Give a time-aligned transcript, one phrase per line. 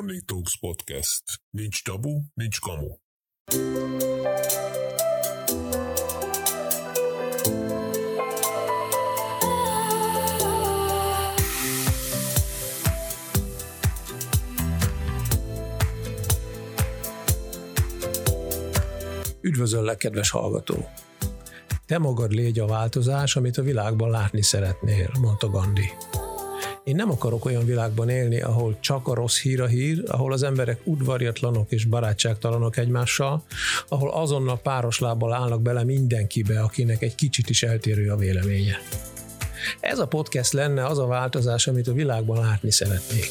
[0.00, 1.22] Morning Talks Podcast.
[1.50, 2.88] Nincs tabu, nincs kamu.
[19.40, 20.88] Üdvözöllek, kedves hallgató!
[21.86, 25.90] Te magad légy a változás, amit a világban látni szeretnél, mondta Gandhi.
[26.84, 30.42] Én nem akarok olyan világban élni, ahol csak a rossz hír a hír, ahol az
[30.42, 33.42] emberek udvariatlanok és barátságtalanok egymással,
[33.88, 38.78] ahol azonnal páros lábbal állnak bele mindenkibe, akinek egy kicsit is eltérő a véleménye.
[39.80, 43.30] Ez a podcast lenne az a változás, amit a világban látni szeretnék.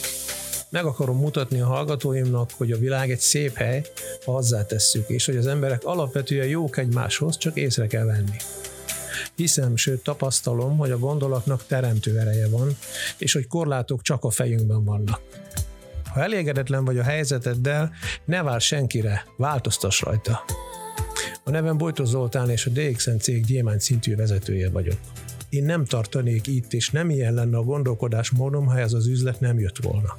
[0.70, 3.82] Meg akarom mutatni a hallgatóimnak, hogy a világ egy szép hely,
[4.26, 8.38] ha hozzátesszük, és hogy az emberek alapvetően jók egymáshoz, csak észre kell venni.
[9.40, 12.78] Hiszem, sőt tapasztalom, hogy a gondolatnak teremtő ereje van,
[13.18, 15.22] és hogy korlátok csak a fejünkben vannak.
[16.14, 17.92] Ha elégedetlen vagy a helyzeteddel,
[18.26, 20.44] ne vár senkire, változtass rajta.
[21.44, 24.98] A nevem Bojtó Zoltán és a DXN cég gyémánt szintű vezetője vagyok.
[25.50, 29.40] Én nem tartanék itt, és nem ilyen lenne a gondolkodás módom, ha ez az üzlet
[29.40, 30.18] nem jött volna.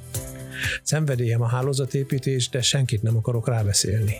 [0.83, 4.17] Szenvedélyem a hálózatépítés, de senkit nem akarok rábeszélni.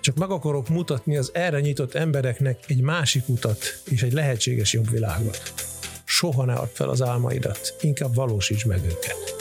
[0.00, 4.90] Csak meg akarok mutatni az erre nyitott embereknek egy másik utat és egy lehetséges jobb
[4.90, 5.52] világot.
[6.04, 9.40] Soha ne add fel az álmaidat, inkább valósíts meg őket.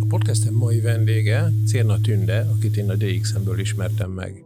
[0.00, 4.44] A podcastem mai vendége Cérna Tünde, akit én a DX-emből ismertem meg.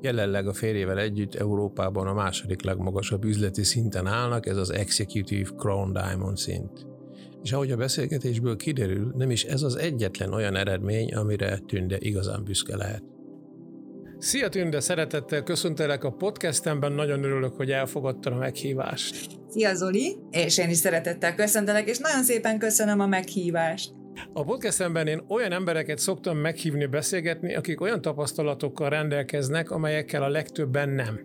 [0.00, 5.92] Jelenleg a férjével együtt Európában a második legmagasabb üzleti szinten állnak, ez az Executive Crown
[5.92, 6.93] Diamond szint.
[7.44, 12.44] És ahogy a beszélgetésből kiderül, nem is ez az egyetlen olyan eredmény, amire Tünde igazán
[12.44, 13.02] büszke lehet.
[14.18, 19.28] Szia Tünde, szeretettel köszöntelek a podcastemben, nagyon örülök, hogy elfogadtad a meghívást.
[19.48, 23.92] Szia Zoli, és én is szeretettel köszöntelek, és nagyon szépen köszönöm a meghívást.
[24.32, 30.88] A podcastemben én olyan embereket szoktam meghívni beszélgetni, akik olyan tapasztalatokkal rendelkeznek, amelyekkel a legtöbben
[30.88, 31.20] nem.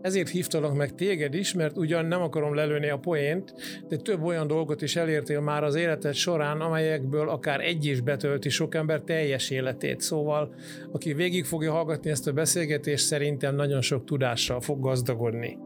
[0.00, 3.54] Ezért hívtalak meg téged is, mert ugyan nem akarom lelőni a poént,
[3.88, 8.48] de több olyan dolgot is elértél már az életed során, amelyekből akár egy is betölti
[8.48, 10.00] sok ember teljes életét.
[10.00, 10.54] Szóval,
[10.92, 15.58] aki végig fogja hallgatni ezt a beszélgetést, szerintem nagyon sok tudással fog gazdagodni.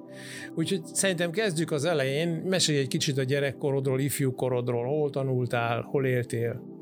[0.54, 6.76] Úgyhogy szerintem kezdjük az elején, mesélj egy kicsit a gyerekkorodról, ifjúkorodról, hol tanultál, hol éltél.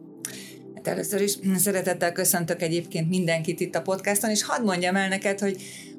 [0.75, 5.39] Hát először is szeretettel köszöntök egyébként mindenkit itt a podcaston, és hadd mondjam el neked,
[5.39, 5.57] hogy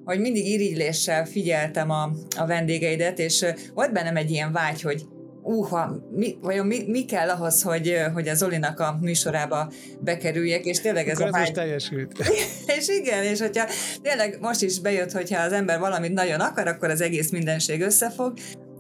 [0.08, 5.06] hogy mindig irigyléssel figyeltem a, a vendégeidet, és volt bennem egy ilyen vágy, hogy
[5.44, 10.80] úha, mi, vajon mi, mi kell ahhoz, hogy, hogy a Zolinak a műsorába bekerüljek, és
[10.80, 11.42] tényleg ez Akkor a vágy...
[11.42, 12.12] most teljesült.
[12.78, 13.66] és igen, és hogyha
[14.02, 18.34] tényleg most is bejött, hogyha az ember valamit nagyon akar, akkor az egész mindenség összefog,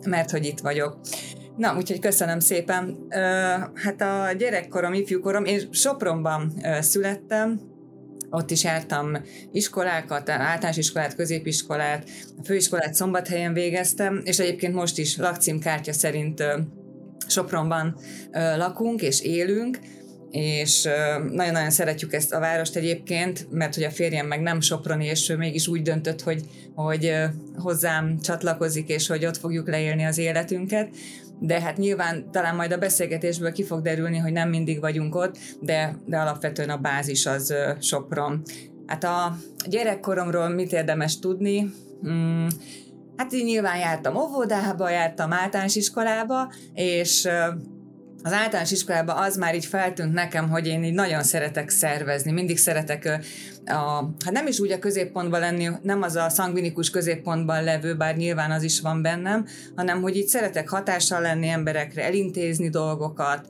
[0.05, 0.99] mert hogy itt vagyok.
[1.57, 3.07] Na, úgyhogy köszönöm szépen.
[3.73, 7.75] Hát a gyerekkorom, ifjúkorom, én Sopronban születtem,
[8.29, 9.17] ott is jártam
[9.51, 16.43] iskolákat, általános iskolát, középiskolát, a főiskolát Szombathelyen végeztem, és egyébként most is lakcímkártya szerint
[17.27, 17.99] Sopronban
[18.31, 19.79] lakunk és élünk,
[20.31, 20.83] és
[21.31, 25.37] nagyon-nagyon szeretjük ezt a várost egyébként, mert hogy a férjem meg nem Soproni, és ő
[25.37, 26.41] mégis úgy döntött, hogy,
[26.75, 27.13] hogy
[27.55, 30.89] hozzám csatlakozik, és hogy ott fogjuk leélni az életünket
[31.39, 35.37] de hát nyilván talán majd a beszélgetésből ki fog derülni, hogy nem mindig vagyunk ott,
[35.61, 38.41] de, de alapvetően a bázis az Sopron.
[38.85, 39.35] Hát a
[39.67, 41.73] gyerekkoromról mit érdemes tudni?
[42.01, 42.47] Hmm,
[43.15, 47.27] hát én nyilván jártam óvodába, jártam általános iskolába, és
[48.27, 52.57] az általános iskolában az már így feltűnt nekem, hogy én így nagyon szeretek szervezni, mindig
[52.57, 53.21] szeretek
[53.65, 58.15] a, hát nem is úgy a középpontban lenni, nem az a szangvinikus középpontban levő, bár
[58.15, 59.45] nyilván az is van bennem,
[59.75, 63.45] hanem hogy így szeretek hatással lenni emberekre, elintézni dolgokat,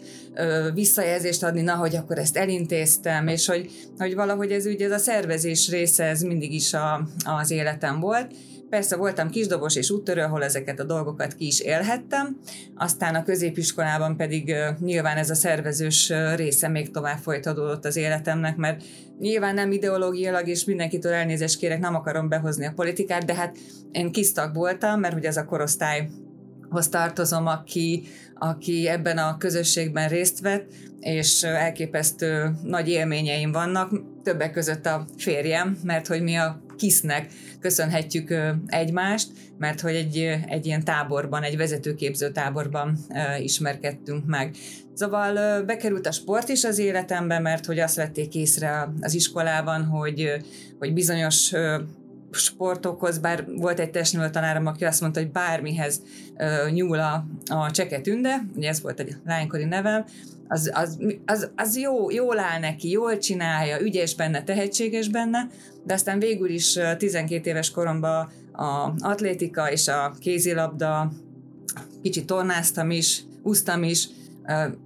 [0.74, 4.98] visszajelzést adni, na, hogy akkor ezt elintéztem, és hogy, hogy valahogy ez ugye ez a
[4.98, 8.32] szervezés része, ez mindig is a, az életem volt,
[8.70, 12.40] Persze voltam kisdobos és úttörő, ahol ezeket a dolgokat ki is élhettem,
[12.76, 18.84] aztán a középiskolában pedig nyilván ez a szervezős része még tovább folytatódott az életemnek, mert
[19.20, 23.58] nyilván nem ideológiailag, és mindenkitől elnézést kérek, nem akarom behozni a politikát, de hát
[23.92, 28.04] én kisztag voltam, mert ugye ez a korosztályhoz tartozom, aki,
[28.36, 33.92] aki ebben a közösségben részt vett, és elképesztő nagy élményeim vannak,
[34.24, 38.34] többek között a férjem, mert hogy mi a kisznek köszönhetjük
[38.66, 42.98] egymást, mert hogy egy, egy ilyen táborban, egy vezetőképző táborban
[43.40, 44.56] ismerkedtünk meg.
[44.94, 50.32] Szóval bekerült a sport is az életembe, mert hogy azt vették észre az iskolában, hogy,
[50.80, 51.52] hogy bizonyos
[52.32, 56.02] sportokhoz, bár volt egy testnevelő tanárom, aki azt mondta, hogy bármihez
[56.72, 60.06] nyúl a, a cseketünde, ugye ez volt egy lánykori nevem,
[60.48, 65.48] az, az, az, az jó, jól áll neki, jól csinálja, ügyes benne, tehetséges benne,
[65.84, 71.12] de aztán végül is 12 éves koromban a atlétika és a kézilabda,
[72.02, 74.08] kicsit tornáztam is, úsztam is,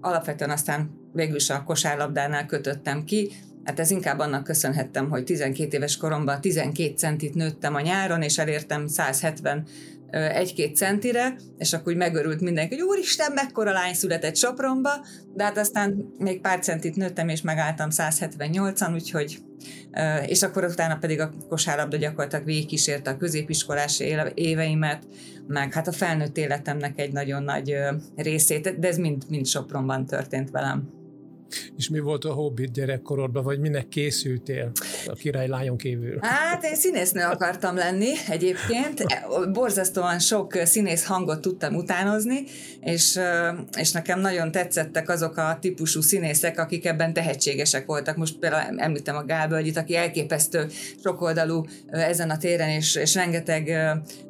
[0.02, 3.32] alapvetően aztán végül is a kosárlabdánál kötöttem ki,
[3.64, 8.38] Hát ez inkább annak köszönhettem, hogy 12 éves koromban 12 centit nőttem a nyáron, és
[8.38, 9.64] elértem 170
[10.12, 15.58] egy-két centire, és akkor úgy megörült mindenki, hogy úristen, mekkora lány született Sopronba, de hát
[15.58, 19.40] aztán még pár centit nőttem, és megálltam 178-an, úgyhogy
[20.26, 24.00] és akkor utána pedig a kosárlabda gyakorlatilag végigkísérte a középiskolás
[24.34, 25.04] éveimet,
[25.48, 27.76] meg hát a felnőtt életemnek egy nagyon nagy
[28.16, 31.01] részét, de ez mind, mind Sopronban történt velem.
[31.78, 34.72] És mi volt a hobbit gyerekkorodban, vagy minek készültél
[35.06, 36.18] a királylányon kívül?
[36.22, 39.04] Hát én színésznő akartam lenni egyébként.
[39.54, 42.44] Borzasztóan sok színész hangot tudtam utánozni,
[42.80, 43.20] és,
[43.78, 48.16] és nekem nagyon tetszettek azok a típusú színészek, akik ebben tehetségesek voltak.
[48.16, 50.68] Most például említem a Gál Bölgyit, aki elképesztő
[51.04, 53.72] sokoldalú ezen a téren, és, és rengeteg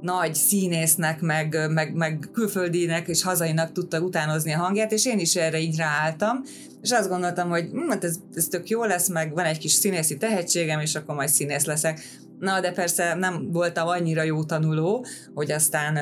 [0.01, 5.35] nagy színésznek, meg, meg, meg külföldinek és hazainak tudta utánozni a hangját, és én is
[5.35, 6.43] erre így ráálltam,
[6.81, 9.71] és azt gondoltam, hogy hm, hát ez, ez tök jó lesz, meg van egy kis
[9.71, 11.99] színészi tehetségem, és akkor majd színész leszek.
[12.39, 15.97] Na, de persze nem voltam annyira jó tanuló, hogy aztán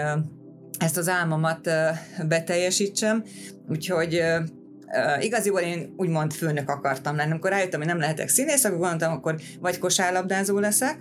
[0.79, 1.69] ezt az álmomat
[2.27, 3.23] beteljesítsem,
[3.69, 4.23] úgyhogy
[5.19, 7.29] igaziból én úgymond főnök akartam lenni.
[7.29, 10.99] Amikor rájöttem, hogy nem lehetek színész, akkor gondoltam, akkor vagy kosárlabdázó leszek,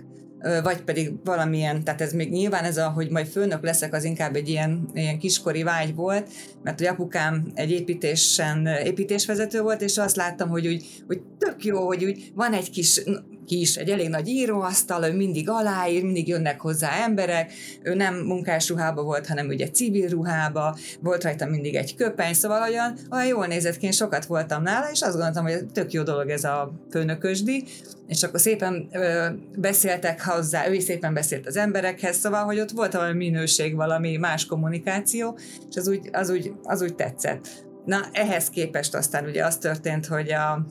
[0.63, 4.35] vagy pedig valamilyen, tehát ez még nyilván ez a, hogy majd főnök leszek, az inkább
[4.35, 6.29] egy ilyen, ilyen kiskori vágy volt,
[6.63, 11.85] mert a apukám egy építésen, építésvezető volt, és azt láttam, hogy úgy, hogy tök jó,
[11.85, 13.01] hogy úgy van egy kis
[13.49, 17.51] kis, egy elég nagy íróasztal, ő mindig aláír, mindig jönnek hozzá emberek,
[17.81, 22.61] ő nem munkás ruhába volt, hanem ugye civil ruhába, volt rajta mindig egy köpeny, szóval
[22.61, 26.03] olyan, olyan jól nézett ki, én sokat voltam nála, és azt gondoltam, hogy tök jó
[26.03, 27.63] dolog ez a főnökösdi,
[28.07, 32.71] és akkor szépen ö, beszéltek hozzá, ő is szépen beszélt az emberekhez, szóval, hogy ott
[32.71, 35.37] volt valami minőség, valami más kommunikáció,
[35.69, 37.47] és az úgy, az úgy, az úgy tetszett.
[37.85, 40.65] Na, ehhez képest aztán ugye az történt, hogy a,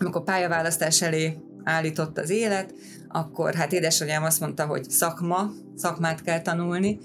[0.00, 1.36] amikor pályaválasztás elé
[1.68, 2.74] állított az élet,
[3.08, 6.98] akkor hát édesanyám azt mondta, hogy szakma, szakmát kell tanulni,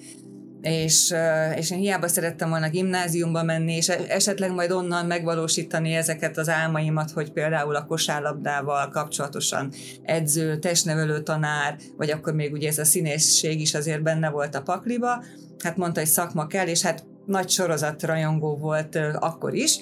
[0.62, 1.13] és,
[1.56, 7.12] és én hiába szerettem volna gimnáziumba menni, és esetleg majd onnan megvalósítani ezeket az álmaimat,
[7.12, 9.71] hogy például a kosárlabdával kapcsolatosan
[10.04, 14.62] edző, testnevelő tanár, vagy akkor még ugye ez a színészség is azért benne volt a
[14.62, 15.24] pakliba,
[15.63, 19.80] hát mondta, hogy szakma kell, és hát nagy sorozatrajongó volt akkor is,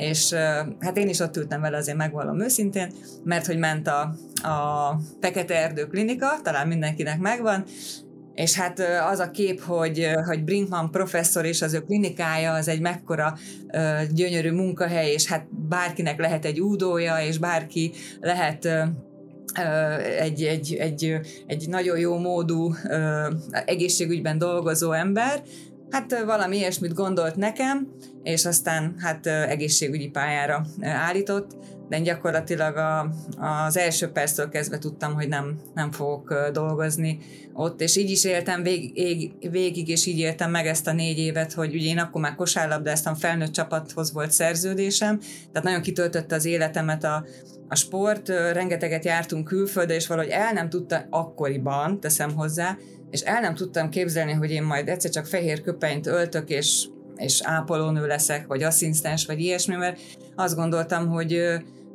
[0.00, 0.32] és
[0.78, 2.92] hát én is ott ültem vele, azért megvallom őszintén,
[3.24, 4.00] mert hogy ment a,
[4.48, 7.64] a Fekete Erdő klinika, talán mindenkinek megvan,
[8.34, 12.80] és hát az a kép, hogy, hogy Brinkman professzor és az ő klinikája, az egy
[12.80, 13.36] mekkora
[14.10, 18.68] gyönyörű munkahely, és hát bárkinek lehet egy údója, és bárki lehet
[20.18, 22.74] egy, egy, egy, egy nagyon jó módú
[23.50, 25.42] egészségügyben dolgozó ember,
[25.90, 27.88] Hát valami ilyesmit gondolt nekem,
[28.22, 31.56] és aztán hát egészségügyi pályára állított,
[31.88, 37.18] de én gyakorlatilag a, az első perctől kezdve tudtam, hogy nem, nem fogok dolgozni
[37.52, 41.52] ott, és így is éltem végig, végig, és így éltem meg ezt a négy évet,
[41.52, 45.18] hogy ugye én akkor már kosárlabdáztam, felnőtt csapathoz volt szerződésem,
[45.52, 47.24] tehát nagyon kitöltötte az életemet a,
[47.68, 52.76] a sport, rengeteget jártunk külföldre, és valahogy el nem tudta akkoriban, teszem hozzá,
[53.10, 56.86] és el nem tudtam képzelni, hogy én majd egyszer csak fehér köpenyt öltök, és,
[57.16, 60.00] és ápolónő leszek, vagy asszisztens, vagy ilyesmi, mert
[60.34, 61.42] azt gondoltam, hogy,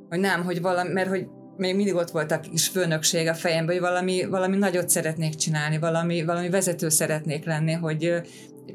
[0.10, 3.76] hogy nem, hogy valami, mert hogy még mindig ott volt a kis főnökség a fejemben,
[3.76, 8.14] hogy valami, valami nagyot szeretnék csinálni, valami, valami vezető szeretnék lenni, hogy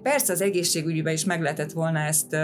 [0.03, 2.37] persze az egészségügyben is meg lehetett volna ezt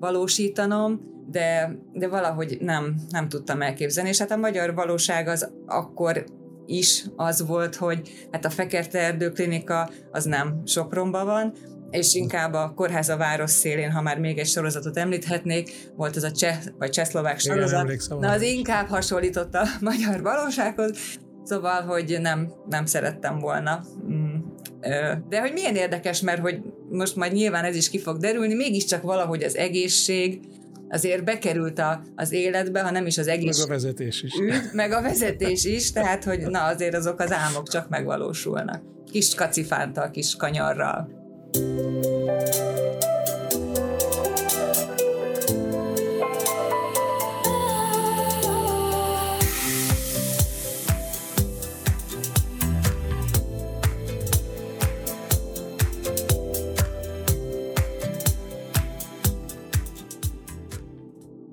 [0.00, 6.24] valósítanom, de, de valahogy nem, nem tudtam elképzelni, és hát a magyar valóság az akkor
[6.66, 11.52] is az volt, hogy hát a Fekete Erdő Klinika az nem Sopronban van,
[11.90, 16.22] és inkább a kórház a város szélén, ha már még egy sorozatot említhetnék, volt az
[16.22, 20.98] a cseh vagy csehszlovák sorozat, Igen, na az inkább hasonlított a magyar valósághoz,
[21.44, 23.84] szóval, hogy nem, nem szerettem volna.
[24.12, 24.34] Mm,
[25.28, 29.02] de hogy milyen érdekes, mert hogy most majd nyilván ez is ki fog derülni, mégiscsak
[29.02, 30.40] valahogy az egészség,
[30.88, 33.58] azért bekerült a, az életbe, ha nem is az egész...
[33.58, 34.32] Meg a vezetés is.
[34.34, 38.82] Ügy, meg a vezetés is, tehát hogy na azért azok az álmok csak megvalósulnak.
[39.10, 41.08] Kis kacifántal, kis kanyarral.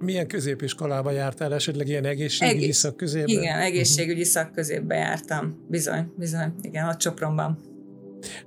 [0.02, 1.54] Milyen középiskolába jártál?
[1.54, 3.36] Esetleg ilyen egészségügyi Egész, szakközépben?
[3.36, 5.66] Igen, egészségügyi szakközépbe jártam.
[5.68, 6.54] Bizony, bizony.
[6.62, 7.58] Igen, ott Csopronban.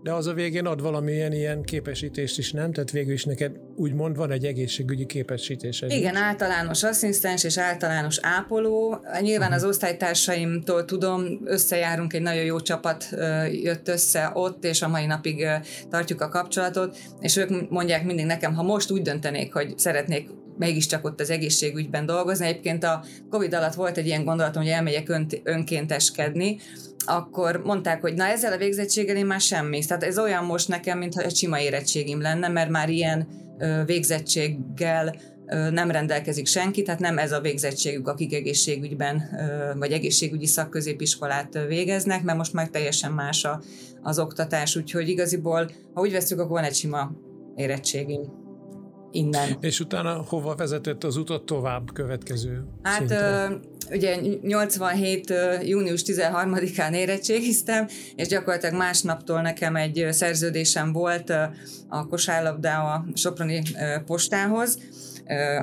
[0.03, 2.73] De az a végén ad valamilyen ilyen képesítést is, nem?
[2.73, 5.83] Tehát végül is neked úgymond van egy egészségügyi képesítés.
[5.89, 9.05] Igen, általános asszisztens és általános ápoló.
[9.21, 9.65] Nyilván uh-huh.
[9.65, 13.09] az osztálytársaimtól tudom, összejárunk, egy nagyon jó csapat
[13.53, 15.47] jött össze ott, és a mai napig
[15.91, 20.29] tartjuk a kapcsolatot, és ők mondják mindig nekem, ha most úgy döntenék, hogy szeretnék
[20.59, 22.47] mégiscsak ott az egészségügyben dolgozni.
[22.47, 26.57] Egyébként a Covid alatt volt egy ilyen gondolatom, hogy elmegyek önkénteskedni,
[27.07, 29.85] akkor mondták, hogy na ezzel a végzettséggel én már semmi.
[29.85, 33.27] Tehát ez olyan most nekem, mintha egy sima érettségim lenne, mert már ilyen
[33.87, 35.15] végzettséggel
[35.71, 39.23] nem rendelkezik senki, tehát nem ez a végzettségük, akik egészségügyben
[39.79, 43.63] vagy egészségügyi szakközépiskolát végeznek, mert most már teljesen más a,
[44.03, 47.13] az oktatás, úgyhogy igaziból, ha úgy veszük, akkor van egy sima
[47.57, 48.44] érettségim
[49.15, 49.57] innen.
[49.61, 53.59] És utána hova vezetett az utat tovább következő Hát szintre?
[53.91, 55.33] ugye 87.
[55.63, 61.31] június 13-án érettségiztem, és gyakorlatilag másnaptól nekem egy szerződésem volt
[61.89, 63.63] a kosárlabda a Soproni
[64.07, 64.79] postához,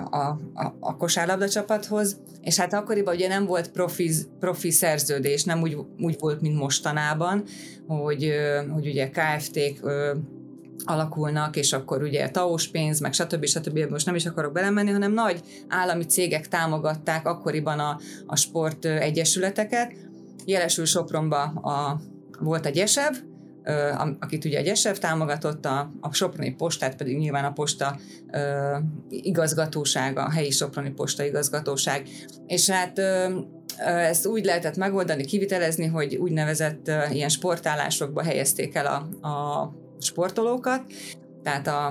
[0.10, 0.18] a,
[0.54, 5.78] a, a kosárlabda csapathoz, és hát akkoriban ugye nem volt profi, profi szerződés, nem úgy,
[6.00, 7.44] úgy volt, mint mostanában,
[7.88, 8.32] hogy,
[8.74, 9.86] hogy ugye KFT-k
[10.86, 13.46] alakulnak, és akkor ugye taós pénz, meg stb.
[13.46, 13.90] stb.
[13.90, 19.94] Most nem is akarok belemenni, hanem nagy állami cégek támogatták akkoriban a, a sport egyesületeket.
[20.46, 22.02] Jelesül Sopronba a,
[22.40, 23.14] volt a Gyesev,
[24.20, 28.00] akit ugye a Gyesev támogatott, a, Soproni postát pedig nyilván a posta
[28.32, 28.78] ö,
[29.10, 32.08] igazgatósága, a helyi Soproni posta igazgatóság.
[32.48, 33.40] És hát ö,
[33.86, 40.82] ezt úgy lehetett megoldani, kivitelezni, hogy úgynevezett ilyen sportállásokba helyezték el a, a sportolókat,
[41.44, 41.86] tehát a,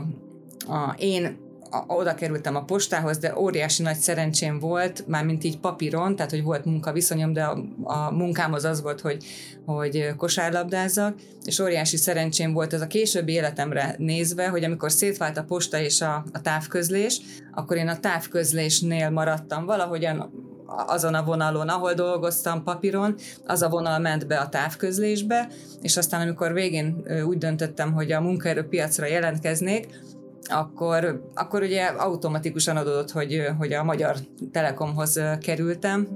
[0.67, 1.39] a, én
[1.71, 6.43] a, oda kerültem a postához, de óriási nagy szerencsém volt, mármint így papíron, tehát hogy
[6.43, 9.25] volt munkaviszonyom, de a, a munkám az az volt, hogy,
[9.65, 15.45] hogy kosárlabdázzak, és óriási szerencsém volt ez a későbbi életemre nézve, hogy amikor szétvált a
[15.45, 17.21] posta és a, a távközlés,
[17.53, 19.65] akkor én a távközlésnél maradtam.
[19.65, 20.31] Valahogyan
[20.87, 23.15] azon a vonalon, ahol dolgoztam papíron,
[23.47, 25.49] az a vonal ment be a távközlésbe,
[25.83, 29.89] és aztán amikor végén úgy döntöttem, hogy a munkaerőpiacra jelentkeznék,
[30.49, 34.17] akkor, akkor ugye automatikusan adódott, hogy, hogy a Magyar
[34.53, 36.09] Telekomhoz kerültem,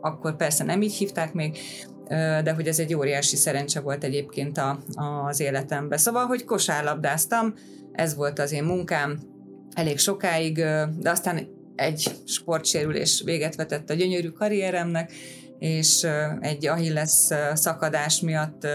[0.00, 1.58] akkor persze nem így hívták még,
[2.44, 4.78] de hogy ez egy óriási szerencse volt egyébként a,
[5.26, 5.98] az életemben.
[5.98, 7.54] Szóval, hogy kosárlabdáztam,
[7.92, 9.18] ez volt az én munkám
[9.74, 10.54] elég sokáig,
[10.98, 11.46] de aztán
[11.82, 15.12] egy sportsérülés véget vetett a gyönyörű karrieremnek,
[15.58, 16.06] és
[16.40, 18.66] egy Achilles szakadás miatt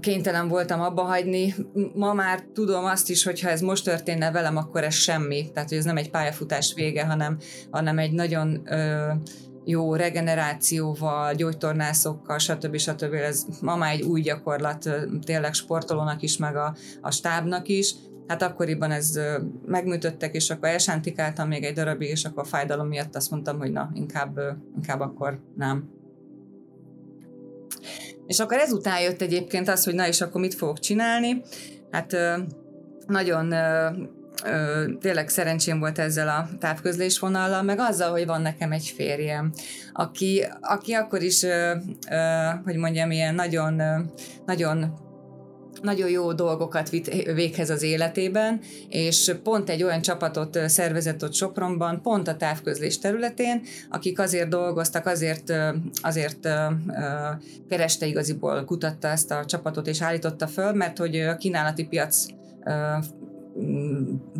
[0.00, 1.54] kénytelen voltam abba hagyni.
[1.94, 5.50] Ma már tudom azt is, hogy ha ez most történne velem, akkor ez semmi.
[5.52, 7.38] Tehát, hogy ez nem egy pályafutás vége, hanem,
[7.70, 9.12] hanem egy nagyon ö,
[9.64, 12.76] jó regenerációval, gyógytornászokkal, stb.
[12.76, 13.12] stb.
[13.12, 14.90] Ez ma már egy új gyakorlat
[15.24, 17.94] tényleg sportolónak is, meg a, a stábnak is.
[18.26, 19.20] Hát akkoriban ez
[19.66, 23.72] megműtöttek, és akkor elsántikáltam még egy darabig, és akkor a fájdalom miatt azt mondtam, hogy
[23.72, 24.38] na, inkább,
[24.76, 25.88] inkább akkor nem.
[28.26, 31.42] És akkor ezután jött egyébként az, hogy na és akkor mit fogok csinálni.
[31.90, 32.16] Hát
[33.06, 33.54] nagyon
[35.00, 39.52] tényleg szerencsém volt ezzel a távközlés vonallal, meg azzal, hogy van nekem egy férjem,
[39.92, 41.44] aki, aki akkor is,
[42.64, 43.82] hogy mondjam, ilyen nagyon,
[44.46, 45.04] nagyon
[45.82, 52.02] nagyon jó dolgokat vitt véghez az életében, és pont egy olyan csapatot szervezett ott Sopronban,
[52.02, 55.52] pont a távközlés területén, akik azért dolgoztak, azért,
[56.02, 56.48] azért
[57.68, 62.26] kereste igaziból, kutatta ezt a csapatot és állította föl, mert hogy a kínálati piac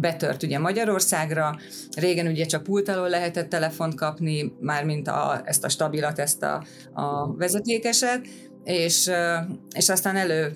[0.01, 1.59] betört ugye Magyarországra.
[1.97, 6.65] Régen ugye csak pult alól lehetett telefont kapni, mármint a, ezt a stabilat, ezt a,
[6.93, 8.27] a vezetékeset,
[8.67, 9.11] és,
[9.75, 10.53] és aztán elő,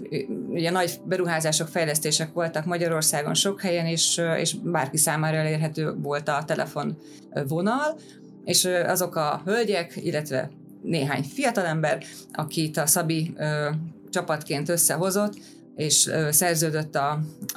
[0.49, 6.45] ugye nagy beruházások, fejlesztések voltak Magyarországon sok helyen, és, és bárki számára elérhető volt a
[6.47, 7.99] telefonvonal,
[8.45, 10.51] és azok a hölgyek, illetve
[10.83, 12.03] néhány fiatalember,
[12.33, 13.69] akit a Szabi ö,
[14.11, 15.35] csapatként összehozott,
[15.77, 17.11] és ö, szerződött a,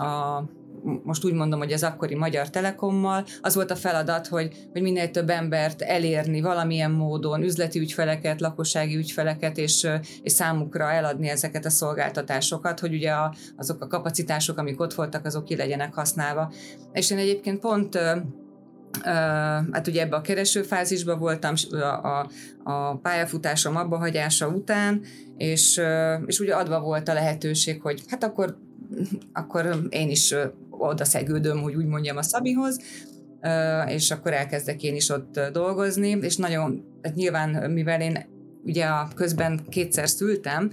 [0.04, 0.44] a
[1.04, 5.12] most úgy mondom, hogy az akkori Magyar Telekommal, az volt a feladat, hogy, hogy minél
[5.12, 9.88] több embert elérni valamilyen módon, üzleti ügyfeleket, lakossági ügyfeleket, és,
[10.24, 15.26] és számukra eladni ezeket a szolgáltatásokat, hogy ugye a, azok a kapacitások, amik ott voltak,
[15.26, 16.52] azok ki legyenek használva.
[16.94, 18.00] És én egyébként pont
[19.72, 22.30] hát ugye ebbe a keresőfázisban voltam a, a,
[22.64, 25.02] a pályafutásom abbahagyása után,
[25.38, 25.82] és,
[26.26, 28.58] és ugye adva volt a lehetőség, hogy hát akkor
[29.34, 30.36] akkor én is
[30.88, 32.80] oda szegődöm, hogy úgy mondjam a Szabihoz,
[33.88, 38.26] és akkor elkezdek én is ott dolgozni, és nagyon, hát nyilván mivel én
[38.64, 40.72] ugye a közben kétszer szültem,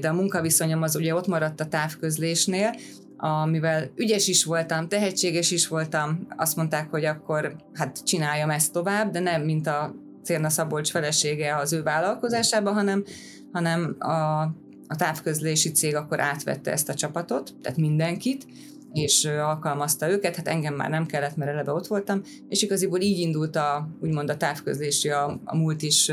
[0.00, 2.74] de a munkaviszonyom az ugye ott maradt a távközlésnél,
[3.16, 9.10] amivel ügyes is voltam, tehetséges is voltam, azt mondták, hogy akkor hát csináljam ezt tovább,
[9.10, 13.04] de nem mint a Cérna Szabolcs felesége az ő vállalkozásában, hanem,
[13.52, 14.40] hanem a,
[14.86, 18.46] a távközlési cég akkor átvette ezt a csapatot, tehát mindenkit,
[18.92, 23.18] és alkalmazta őket, hát engem már nem kellett, mert eleve ott voltam, és igaziból így
[23.18, 26.12] indult a, úgymond a távközlési, a, a múlt is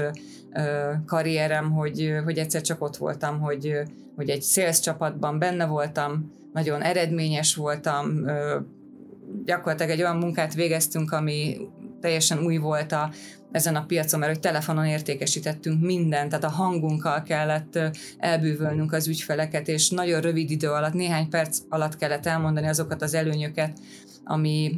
[1.05, 3.73] karrierem, hogy, hogy egyszer csak ott voltam, hogy,
[4.15, 8.25] hogy egy sales csapatban benne voltam, nagyon eredményes voltam,
[9.45, 11.57] gyakorlatilag egy olyan munkát végeztünk, ami
[12.05, 13.09] teljesen új volt a,
[13.51, 17.79] ezen a piacon, mert hogy telefonon értékesítettünk mindent, tehát a hangunkkal kellett
[18.17, 23.13] elbűvölnünk az ügyfeleket, és nagyon rövid idő alatt, néhány perc alatt kellett elmondani azokat az
[23.13, 23.79] előnyöket,
[24.23, 24.75] ami,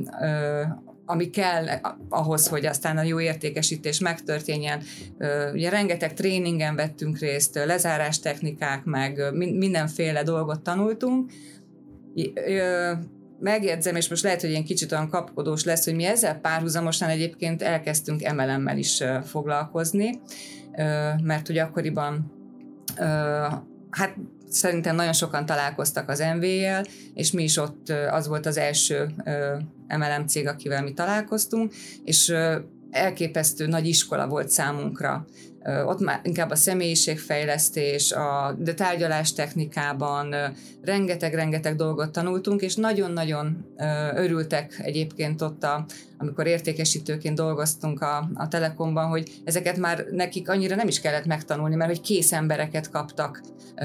[1.05, 1.65] ami kell
[2.09, 4.81] ahhoz, hogy aztán a jó értékesítés megtörténjen.
[5.53, 11.31] Ugye rengeteg tréningen vettünk részt, lezárás technikák, meg mindenféle dolgot tanultunk,
[13.39, 17.61] megjegyzem, és most lehet, hogy ilyen kicsit olyan kapkodós lesz, hogy mi ezzel párhuzamosan egyébként
[17.61, 20.19] elkezdtünk MLM-mel is foglalkozni,
[21.23, 22.31] mert ugye akkoriban
[23.89, 24.15] hát
[24.49, 29.13] szerintem nagyon sokan találkoztak az MV-jel, és mi is ott az volt az első
[29.87, 32.33] MLM cég, akivel mi találkoztunk, és
[32.91, 35.25] elképesztő nagy iskola volt számunkra
[35.85, 40.35] ott már inkább a személyiségfejlesztés, a de tárgyalás technikában
[40.81, 43.65] rengeteg-rengeteg dolgot tanultunk, és nagyon-nagyon
[44.15, 45.85] örültek egyébként ott, a,
[46.17, 51.75] amikor értékesítőként dolgoztunk a, a Telekomban, hogy ezeket már nekik annyira nem is kellett megtanulni,
[51.75, 53.41] mert hogy kész embereket kaptak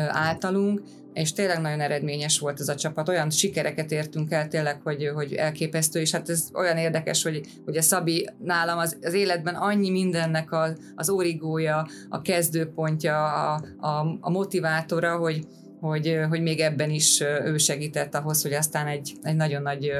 [0.08, 0.80] általunk,
[1.12, 5.32] és tényleg nagyon eredményes volt ez a csapat, olyan sikereket értünk el tényleg, hogy, hogy
[5.32, 9.90] elképesztő, és hát ez olyan érdekes, hogy, hogy a Szabi nálam az, az életben annyi
[9.90, 15.46] mindennek a, az origója, a kezdőpontja, a, a, a motivátora, hogy,
[15.80, 19.92] hogy, hogy még ebben is ő segített ahhoz, hogy aztán egy, egy nagyon nagy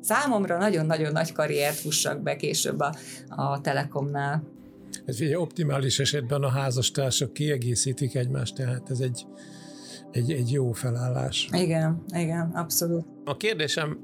[0.00, 2.94] számomra nagyon-nagyon nagy karriert fussak be később a,
[3.28, 4.42] a Telekomnál.
[5.04, 9.26] Ez ugye optimális esetben a házastársak kiegészítik egymást, tehát ez egy
[10.12, 11.48] egy, egy jó felállás.
[11.52, 13.06] Igen, igen, abszolút.
[13.24, 13.98] A kérdésem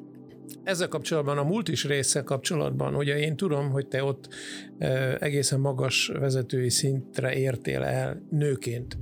[0.64, 4.28] ezzel kapcsolatban, a multis része kapcsolatban, ugye én tudom, hogy te ott
[5.18, 8.98] egészen magas vezetői szintre értél el nőként.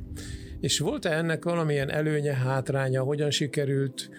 [0.61, 4.11] És volt-e ennek valamilyen előnye, hátránya, hogyan sikerült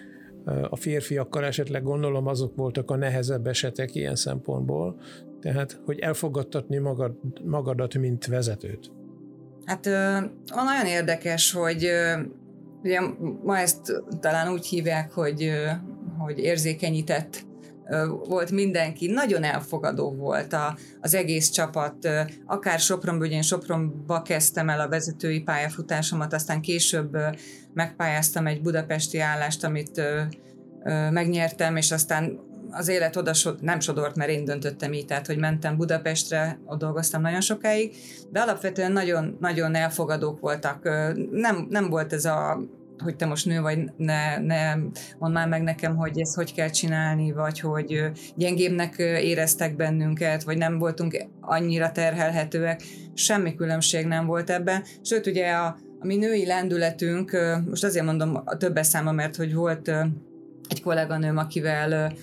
[0.69, 5.01] a férfiakkal esetleg gondolom azok voltak a nehezebb esetek ilyen szempontból,
[5.41, 8.91] tehát hogy elfogadtatni magad, magadat, mint vezetőt?
[9.65, 9.85] Hát
[10.45, 11.89] nagyon érdekes, hogy
[12.83, 12.99] Ugye
[13.43, 15.51] ma ezt talán úgy hívják, hogy,
[16.17, 17.45] hogy érzékenyített
[18.27, 22.09] volt mindenki, nagyon elfogadó volt a, az egész csapat,
[22.45, 27.17] akár Sopronban, ugye én Sopronba kezdtem el a vezetői pályafutásomat, aztán később
[27.73, 30.01] megpályáztam egy budapesti állást, amit
[31.11, 32.39] megnyertem, és aztán
[32.71, 36.79] az élet oda so, nem sodort, mert én döntöttem így, tehát hogy mentem Budapestre, ott
[36.79, 37.95] dolgoztam nagyon sokáig,
[38.31, 40.83] de alapvetően nagyon, nagyon elfogadók voltak.
[41.31, 42.59] Nem, nem volt ez a
[43.03, 44.75] hogy te most nő vagy, ne, ne
[45.19, 50.57] mondd már meg nekem, hogy ezt hogy kell csinálni, vagy hogy gyengébbnek éreztek bennünket, vagy
[50.57, 52.81] nem voltunk annyira terhelhetőek.
[53.13, 54.83] Semmi különbség nem volt ebben.
[55.01, 55.65] Sőt, ugye a,
[55.99, 57.37] a mi női lendületünk,
[57.69, 59.91] most azért mondom a többes száma, mert hogy volt
[60.69, 62.13] egy kolléganőm, akivel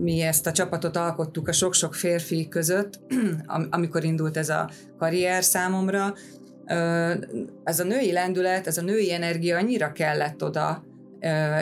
[0.00, 3.00] mi ezt a csapatot alkottuk a sok-sok férfi között,
[3.70, 6.14] amikor indult ez a karrier számomra,
[7.64, 10.84] ez a női lendület, ez a női energia annyira kellett oda,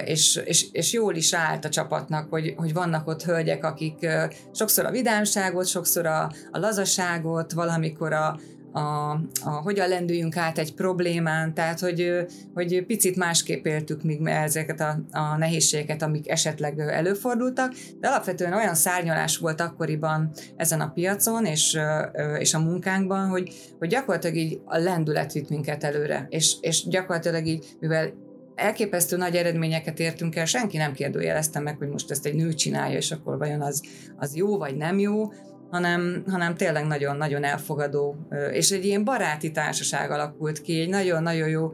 [0.04, 4.08] és, és, és jól is állt a csapatnak, hogy, hogy vannak ott hölgyek, akik
[4.52, 8.38] sokszor a vidámságot, sokszor a, a lazaságot, valamikor a,
[8.72, 9.10] a,
[9.44, 15.00] a hogyan lendüljünk át egy problémán, tehát hogy, hogy picit másképp éltük még ezeket a,
[15.10, 21.78] a nehézségeket, amik esetleg előfordultak, de alapvetően olyan szárnyalás volt akkoriban ezen a piacon és,
[22.38, 27.46] és a munkánkban, hogy, hogy gyakorlatilag így a lendület vitt minket előre, és, és gyakorlatilag
[27.46, 28.12] így, mivel
[28.60, 32.96] elképesztő nagy eredményeket értünk el, senki nem kérdőjelezte meg, hogy most ezt egy nő csinálja,
[32.96, 33.82] és akkor vajon az,
[34.16, 35.32] az jó vagy nem jó,
[35.70, 38.16] hanem, hanem tényleg nagyon-nagyon elfogadó,
[38.52, 41.70] és egy ilyen baráti társaság alakult ki, egy nagyon-nagyon jó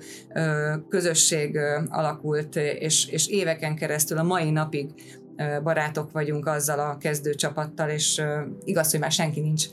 [0.89, 4.91] közösség alakult, és, és éveken keresztül a mai napig
[5.63, 8.23] barátok vagyunk azzal a kezdőcsapattal, és
[8.65, 9.65] igaz, hogy már senki nincs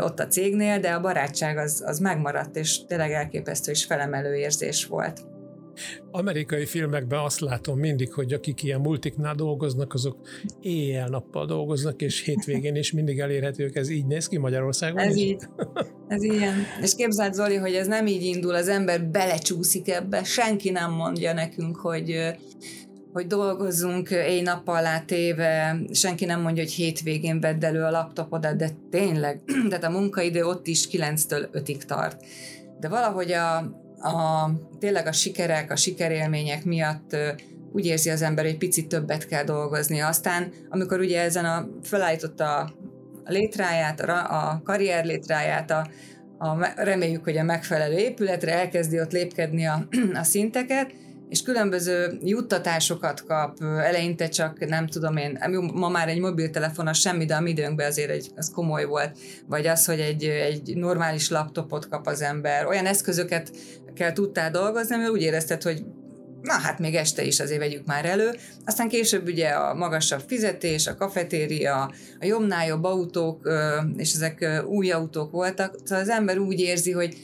[0.00, 4.86] ott a cégnél, de a barátság az, az megmaradt, és tényleg elképesztő és felemelő érzés
[4.86, 5.20] volt.
[6.10, 10.16] Amerikai filmekben azt látom mindig, hogy akik ilyen multiknál dolgoznak, azok
[10.60, 13.76] éjjel-nappal dolgoznak, és hétvégén is mindig elérhetők.
[13.76, 14.98] Ez így néz ki Magyarországon?
[14.98, 15.22] Ez is?
[15.22, 15.42] így.
[16.08, 16.54] Ez ilyen.
[16.82, 21.32] És képzeld Zoli, hogy ez nem így indul, az ember belecsúszik ebbe, senki nem mondja
[21.32, 22.36] nekünk, hogy
[23.12, 28.70] hogy dolgozzunk éjnappal alá téve, senki nem mondja, hogy hétvégén vedd elő a laptopodat, de
[28.90, 32.24] tényleg, tehát a munkaidő ott is 9-től 5-ig tart.
[32.80, 33.58] De valahogy a,
[34.00, 37.16] a, tényleg a sikerek, a sikerélmények miatt
[37.72, 40.00] úgy érzi az ember, hogy picit többet kell dolgozni.
[40.00, 42.58] Aztán, amikor ugye ezen a felállította
[43.24, 45.86] a létráját, a, karrier létráját, a,
[46.38, 49.88] a, reméljük, hogy a megfelelő épületre elkezdi ott lépkedni a,
[50.20, 50.92] a szinteket,
[51.28, 55.38] és különböző juttatásokat kap, eleinte csak nem tudom én,
[55.74, 59.18] ma már egy mobiltelefon az semmi, de a mi időnkben azért egy, az komoly volt,
[59.46, 63.50] vagy az, hogy egy, egy normális laptopot kap az ember, olyan eszközöket
[63.94, 65.84] kell tudtál dolgozni, mert úgy érezted, hogy
[66.42, 68.30] na hát még este is azért vegyük már elő.
[68.64, 73.48] Aztán később ugye a magasabb fizetés, a kafetéria, a jobbnál jobb autók,
[73.96, 77.16] és ezek új autók voltak, szóval az ember úgy érzi, hogy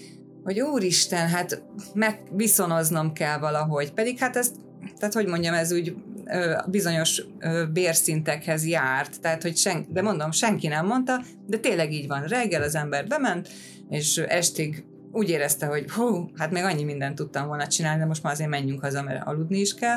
[0.44, 1.62] hogy úristen, hát
[1.94, 3.92] megviszonoznom kell valahogy.
[3.92, 4.54] Pedig hát ezt,
[4.98, 10.30] tehát hogy mondjam, ez úgy ö, bizonyos ö, bérszintekhez járt, tehát hogy sen, de mondom,
[10.30, 12.24] senki nem mondta, de tényleg így van.
[12.24, 13.48] Reggel az ember bement,
[13.88, 18.22] és estig úgy érezte, hogy hú, hát még annyi mindent tudtam volna csinálni, de most
[18.22, 19.96] már azért menjünk haza, mert aludni is kell.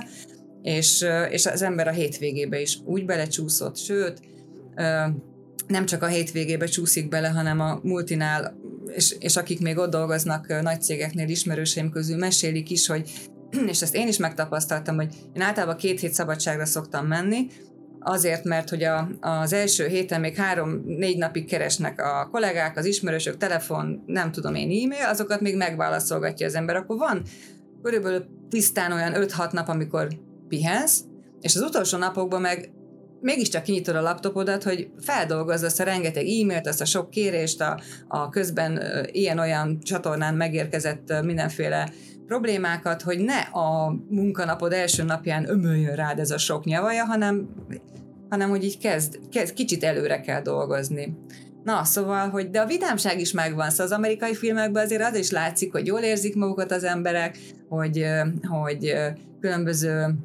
[0.61, 4.19] És, és az ember a hétvégébe is úgy belecsúszott, sőt,
[5.67, 8.57] nem csak a hétvégébe csúszik bele, hanem a multinál,
[8.95, 13.11] és, és akik még ott dolgoznak nagy cégeknél ismerőseim közül mesélik is, hogy
[13.71, 17.47] és ezt én is megtapasztaltam, hogy én általában két hét szabadságra szoktam menni,
[17.99, 23.37] azért, mert hogy a, az első héten még három-négy napig keresnek a kollégák, az ismerősök,
[23.37, 26.75] telefon, nem tudom én, e-mail, azokat még megválaszolgatja az ember.
[26.75, 27.21] Akkor van
[27.83, 30.07] körülbelül tisztán olyan 5-6 nap, amikor
[30.47, 31.03] pihensz,
[31.41, 32.71] és az utolsó napokban meg
[33.21, 37.79] mégiscsak kinyitod a laptopodat, hogy feldolgozz azt a rengeteg e-mailt, azt a sok kérést, a,
[38.07, 41.89] a közben ilyen-olyan csatornán megérkezett mindenféle
[42.27, 47.49] problémákat, hogy ne a munkanapod első napján ömöljön rád ez a sok nyavaja, hanem,
[48.29, 51.17] hanem hogy így kezd, kezd, kicsit előre kell dolgozni.
[51.63, 55.31] Na, szóval, hogy de a vidámság is megvan, szóval az amerikai filmekben azért az is
[55.31, 57.37] látszik, hogy jól érzik magukat az emberek,
[57.69, 58.05] hogy,
[58.47, 58.95] hogy
[59.39, 60.15] különböző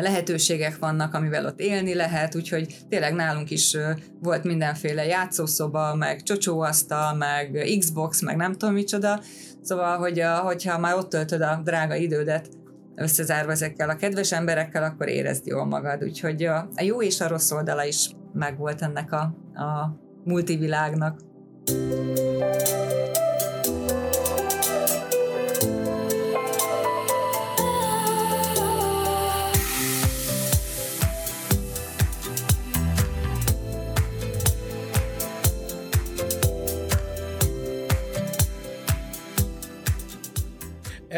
[0.00, 3.76] lehetőségek vannak, amivel ott élni lehet, úgyhogy tényleg nálunk is
[4.22, 9.20] volt mindenféle játszószoba, meg csocsóasztal, meg Xbox, meg nem tudom micsoda,
[9.62, 12.48] szóval, hogy a, hogyha már ott töltöd a drága idődet
[12.94, 17.28] összezárva ezekkel a kedves emberekkel, akkor érezd jól magad, úgyhogy a, a jó és a
[17.28, 19.20] rossz oldala is megvolt ennek a,
[19.62, 21.20] a multivilágnak.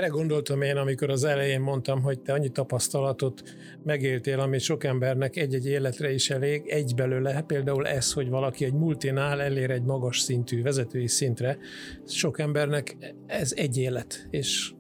[0.07, 3.43] Erre gondoltam én, amikor az elején mondtam, hogy te annyi tapasztalatot
[3.85, 8.73] megéltél, amit sok embernek egy-egy életre is elég, egy belőle, például ez, hogy valaki egy
[8.73, 11.59] multinál elér egy magas szintű vezetői szintre,
[12.07, 14.73] sok embernek ez egy élet, és,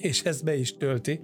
[0.00, 1.20] és ezt be is tölti.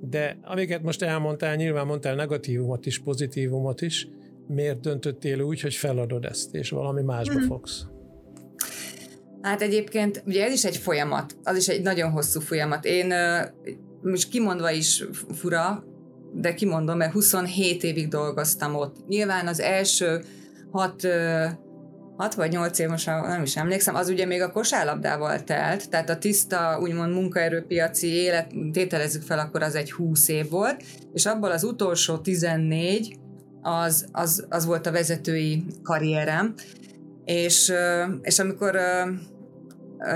[0.00, 4.08] De amiket most elmondtál, nyilván mondtál negatívumot is, pozitívumot is,
[4.48, 7.46] miért döntöttél úgy, hogy feladod ezt, és valami másba mm.
[7.46, 7.86] fogsz?
[9.42, 12.84] Hát egyébként ugye ez is egy folyamat, az is egy nagyon hosszú folyamat.
[12.84, 13.14] Én
[14.02, 15.84] most kimondva is fura,
[16.34, 19.06] de kimondom, mert 27 évig dolgoztam ott.
[19.08, 20.24] Nyilván az első
[20.70, 21.06] 6
[22.16, 26.10] 6 vagy 8 év, most nem is emlékszem, az ugye még a kosárlabdával telt, tehát
[26.10, 31.50] a tiszta, úgymond munkaerőpiaci élet, tételezzük fel, akkor az egy 20 év volt, és abból
[31.50, 33.16] az utolsó 14
[33.62, 36.54] az, az, az volt a vezetői karrierem,
[37.24, 37.72] és,
[38.22, 38.76] és amikor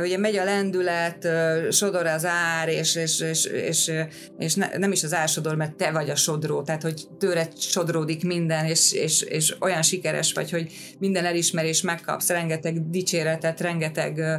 [0.02, 1.28] ugye megy a lendület,
[1.70, 3.92] sodor az ár, és, és, és, és,
[4.38, 7.48] és ne, nem is az ár sodor, mert te vagy a sodró, tehát hogy tőle
[7.58, 14.18] sodródik minden, és, és, és olyan sikeres vagy, hogy minden elismerés megkapsz, rengeteg dicséretet, rengeteg
[14.18, 14.36] ö,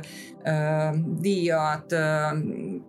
[1.20, 2.16] díjat, ö,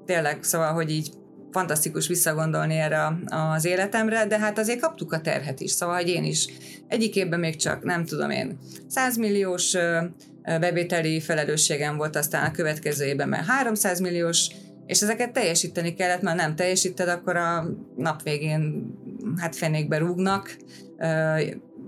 [0.07, 1.11] tényleg, szóval, hogy így
[1.51, 6.25] fantasztikus visszagondolni erre az életemre, de hát azért kaptuk a terhet is, szóval, hogy én
[6.25, 6.47] is.
[6.89, 9.77] Egyik évben még csak, nem tudom én, 100 milliós
[10.61, 14.49] bevételi felelősségem volt aztán a következő évben, mert 300 milliós,
[14.87, 18.93] és ezeket teljesíteni kellett, mert nem teljesíted, akkor a nap végén
[19.37, 20.57] hát fenékbe rúgnak.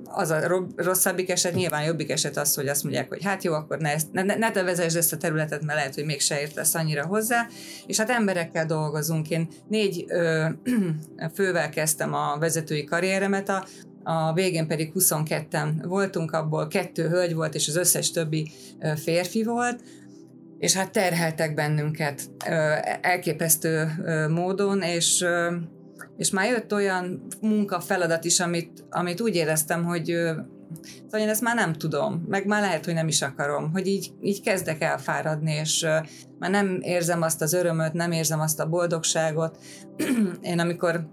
[0.04, 3.78] az a rosszabbik eset, nyilván jobbik eset az, hogy azt mondják, hogy hát jó, akkor
[3.78, 7.46] ne, ne, ne te vezesd ezt a területet, mert lehet, hogy mégse értesz annyira hozzá,
[7.86, 9.30] és hát emberekkel dolgozunk.
[9.30, 10.46] Én négy ö,
[11.34, 13.64] fővel kezdtem a vezetői karrieremet, a,
[14.02, 18.50] a végén pedig 22-en voltunk, abból kettő hölgy volt, és az összes többi
[18.96, 19.82] férfi volt,
[20.58, 22.30] és hát terheltek bennünket
[23.00, 23.88] elképesztő
[24.28, 25.24] módon, és
[26.16, 30.04] és már jött olyan munkafeladat is, amit, amit úgy éreztem, hogy
[31.02, 34.12] szóval én ezt már nem tudom, meg már lehet, hogy nem is akarom, hogy így,
[34.20, 35.86] így kezdek elfáradni, és
[36.38, 39.58] már nem érzem azt az örömöt, nem érzem azt a boldogságot.
[40.40, 41.08] én amikor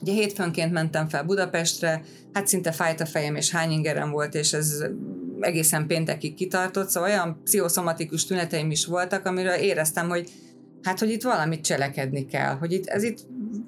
[0.00, 4.52] ugye hétfőnként mentem fel Budapestre, hát szinte fájt a fejem, és hány ingerem volt, és
[4.52, 4.84] ez
[5.40, 10.30] egészen péntekig kitartott, szóval olyan pszichoszomatikus tüneteim is voltak, amiről éreztem, hogy
[10.82, 13.18] hát, hogy itt valamit cselekedni kell, hogy itt, ez, itt,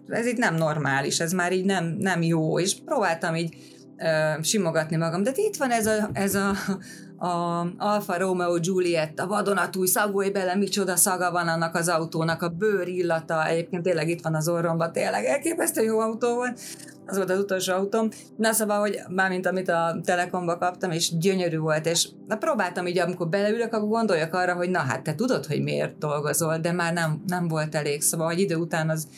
[0.08, 3.56] ez itt nem normális, ez már így nem, nem jó, és próbáltam így
[4.02, 6.50] uh, simogatni magam, de itt van ez a, ez a,
[7.26, 12.48] a Alfa Romeo Juliet, a vadonatúj, szagolj bele, micsoda szaga van annak az autónak, a
[12.48, 16.60] bőr illata, egyébként tényleg itt van az orromban, tényleg elképesztő jó autó volt,
[17.06, 18.08] az volt az utolsó autóm.
[18.36, 22.98] Na szóval, hogy mármint amit a Telekomba kaptam, és gyönyörű volt, és na, próbáltam így,
[22.98, 26.92] amikor beleülök, akkor gondoljak arra, hogy na hát te tudod, hogy miért dolgozol, de már
[26.92, 28.02] nem, nem volt elég.
[28.02, 29.08] Szóval, hogy idő után az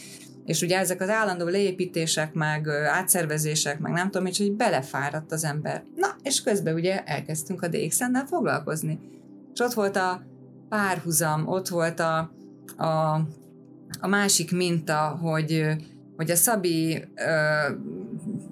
[0.45, 5.85] és ugye ezek az állandó leépítések, meg átszervezések, meg nem tudom, hogy belefáradt az ember.
[5.97, 8.99] Na, és közben ugye elkezdtünk a DXN-nel foglalkozni.
[9.53, 10.23] És ott volt a
[10.69, 12.31] párhuzam, ott volt a,
[12.77, 13.21] a,
[14.01, 15.67] a másik minta, hogy,
[16.17, 17.71] hogy a Szabi ö,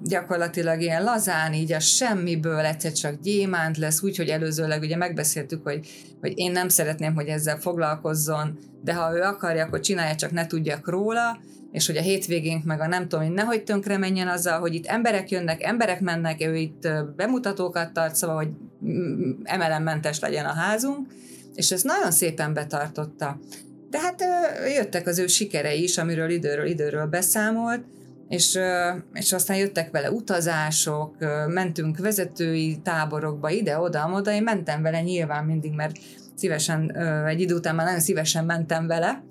[0.03, 5.87] gyakorlatilag ilyen lazán, így a semmiből egyszer csak gyémánt lesz, úgyhogy előzőleg ugye megbeszéltük, hogy,
[6.21, 10.47] hogy én nem szeretném, hogy ezzel foglalkozzon, de ha ő akarja, akkor csinálja, csak ne
[10.47, 11.39] tudjak róla,
[11.73, 14.85] és hogy a hétvégénk meg a nem tudom, hogy nehogy tönkre menjen azzal, hogy itt
[14.85, 18.49] emberek jönnek, emberek mennek, ő itt bemutatókat tart, szóval, hogy
[19.43, 21.07] emelemmentes legyen a házunk,
[21.55, 23.39] és ezt nagyon szépen betartotta.
[23.89, 24.23] De hát
[24.75, 27.83] jöttek az ő sikerei is, amiről időről időről beszámolt,
[28.27, 28.59] és,
[29.13, 31.15] és aztán jöttek vele utazások,
[31.47, 35.95] mentünk vezetői táborokba, ide-oda, oda, én mentem vele nyilván mindig, mert
[36.35, 39.23] szívesen, egy idő után már nagyon szívesen mentem vele,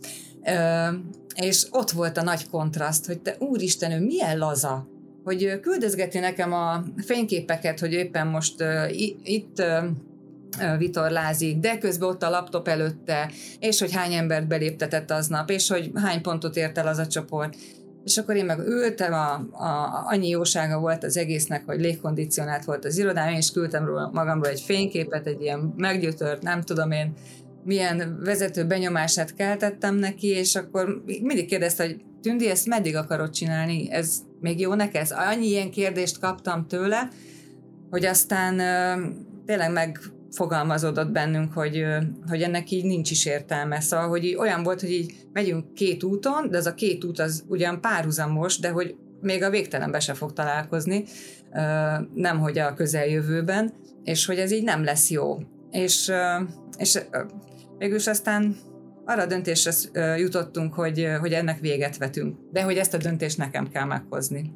[1.35, 4.87] és ott volt a nagy kontraszt, hogy te úristen, ő milyen laza,
[5.25, 12.23] hogy küldözgeti nekem a fényképeket, hogy éppen most uh, itt uh, vitorlázik, de közben ott
[12.23, 16.87] a laptop előtte, és hogy hány embert beléptetett aznap, és hogy hány pontot ért el
[16.87, 17.57] az a csoport.
[18.05, 19.33] És akkor én meg ültem, a,
[19.65, 24.47] a, annyi jósága volt az egésznek, hogy légkondicionált volt az irodám, és küldtem róla, magamról
[24.47, 27.13] egy fényképet, egy ilyen meggyötört, nem tudom én,
[27.65, 33.89] milyen vezető benyomását keltettem neki, és akkor mindig kérdezte, hogy Tündi, ezt meddig akarod csinálni?
[33.91, 35.07] Ez még jó neked?
[35.11, 37.09] Annyi ilyen kérdést kaptam tőle,
[37.91, 38.57] hogy aztán
[39.47, 41.85] tényleg megfogalmazódott bennünk, hogy,
[42.29, 43.81] hogy ennek így nincs is értelme.
[43.81, 47.19] Szóval, hogy így olyan volt, hogy így megyünk két úton, de az a két út
[47.19, 51.05] az ugyan párhuzamos, de hogy még a végtelenbe se fog találkozni,
[52.15, 53.73] nemhogy a közeljövőben,
[54.05, 55.39] és hogy ez így nem lesz jó.
[55.71, 56.13] És,
[56.77, 56.99] és
[57.83, 58.57] Végülis aztán
[59.05, 59.73] arra a döntésre
[60.17, 64.53] jutottunk, hogy, hogy ennek véget vetünk, de hogy ezt a döntést nekem kell meghozni.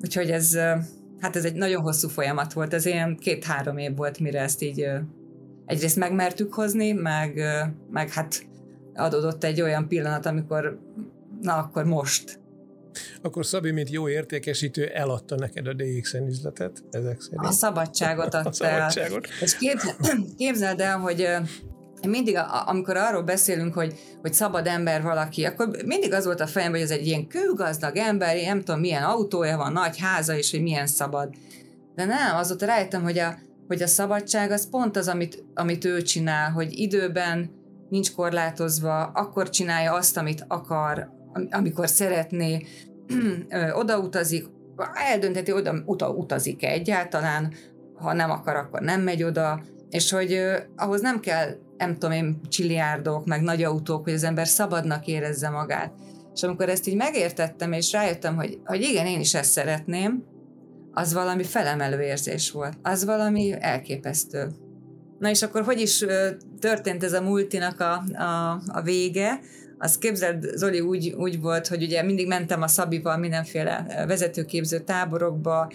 [0.00, 0.56] Úgyhogy ez,
[1.20, 4.88] hát ez egy nagyon hosszú folyamat volt, ez ilyen két-három év volt, mire ezt így
[5.66, 7.42] egyrészt megmertük hozni, meg,
[7.90, 8.46] meg hát
[8.94, 10.78] adódott egy olyan pillanat, amikor
[11.40, 12.40] na akkor most.
[13.22, 17.44] Akkor Szabi, mint jó értékesítő, eladta neked a DXN üzletet ezek szerint.
[17.44, 19.26] A szabadságot adta a szabadságot.
[19.26, 19.32] el.
[19.40, 19.56] És
[20.36, 21.28] képzeld el, hogy
[22.06, 26.80] mindig, amikor arról beszélünk, hogy, hogy szabad ember valaki, akkor mindig az volt a fejemben,
[26.80, 30.50] hogy ez egy ilyen kőgazdag ember, én nem tudom, milyen autója van, nagy háza, és
[30.50, 31.34] hogy milyen szabad.
[31.94, 36.02] De nem, azóta rájöttem, hogy a, hogy a szabadság az pont az, amit, amit ő
[36.02, 37.50] csinál, hogy időben
[37.88, 41.10] nincs korlátozva, akkor csinálja azt, amit akar,
[41.50, 42.66] amikor szeretné,
[43.80, 44.46] odautazik,
[44.94, 47.52] eldönteti, oda, oda utazik-e egyáltalán,
[47.94, 50.40] ha nem akar, akkor nem megy oda, és hogy
[50.76, 51.48] ahhoz nem kell
[51.78, 55.92] nem tudom én, csiliárdok, meg nagy autók, hogy az ember szabadnak érezze magát.
[56.34, 60.24] És amikor ezt így megértettem, és rájöttem, hogy, hogy igen, én is ezt szeretném,
[60.92, 62.78] az valami felemelő érzés volt.
[62.82, 64.48] Az valami elképesztő.
[65.18, 66.04] Na és akkor hogy is
[66.58, 69.40] történt ez a multinak a, a, a vége?
[69.78, 75.72] Az képzeld, Zoli úgy, úgy volt, hogy ugye mindig mentem a Szabival mindenféle vezetőképző táborokba,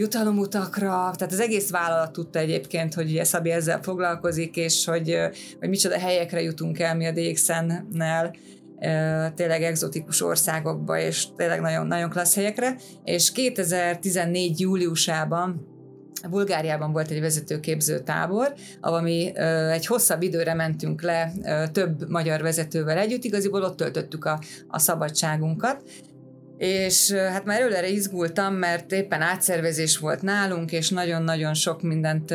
[0.00, 5.18] jutalomutakra, tehát az egész vállalat tudta egyébként, hogy ugye Szabi ezzel foglalkozik, és hogy,
[5.58, 8.34] hogy micsoda helyekre jutunk el mi a DXN-nel,
[9.34, 15.68] tényleg egzotikus országokba, és tényleg nagyon, nagyon klassz helyekre, és 2014 júliusában
[16.30, 19.36] Bulgáriában volt egy vezetőképző tábor, ahol mi
[19.72, 21.32] egy hosszabb időre mentünk le
[21.72, 25.82] több magyar vezetővel együtt, igaziból ott töltöttük a, a szabadságunkat,
[26.60, 32.34] és hát már előre izgultam, mert éppen átszervezés volt nálunk, és nagyon-nagyon sok mindent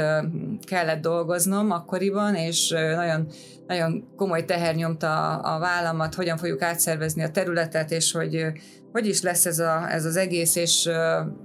[0.68, 3.28] kellett dolgoznom akkoriban, és nagyon,
[3.68, 8.46] nagyon komoly teher nyomta a, vállamat, hogyan fogjuk átszervezni a területet, és hogy
[8.92, 10.90] hogy is lesz ez, a, ez az egész, és,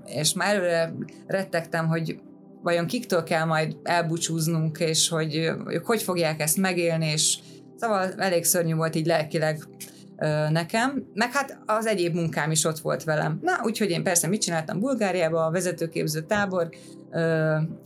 [0.05, 0.93] és már előre
[1.27, 2.19] rettegtem, hogy
[2.63, 5.35] vajon kiktől kell majd elbúcsúznunk, és hogy
[5.67, 7.39] ők hogy fogják ezt megélni, és
[7.77, 9.59] szóval elég szörnyű volt így lelkileg
[10.51, 13.39] nekem, meg hát az egyéb munkám is ott volt velem.
[13.43, 16.69] Na, úgyhogy én persze mit csináltam Bulgáriában, a vezetőképző tábor,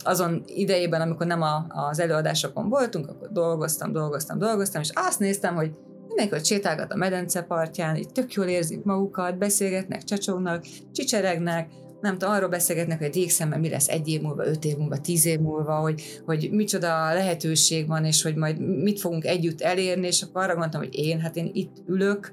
[0.03, 5.55] azon idejében, amikor nem a, az előadásokon voltunk, akkor dolgoztam, dolgoztam, dolgoztam, és azt néztem,
[5.55, 5.71] hogy
[6.07, 11.69] mindenki ott sétálgat a medence partján, így tök jól érzik magukat, beszélgetnek, csacsognak, csicseregnek,
[12.05, 14.97] nem tudom, arról beszélgetnek, hogy a DXM-ben mi lesz egy év múlva, öt év múlva,
[14.97, 20.07] tíz év múlva, hogy, hogy micsoda lehetőség van, és hogy majd mit fogunk együtt elérni,
[20.07, 22.31] és akkor arra gondoltam, hogy én, hát én itt ülök,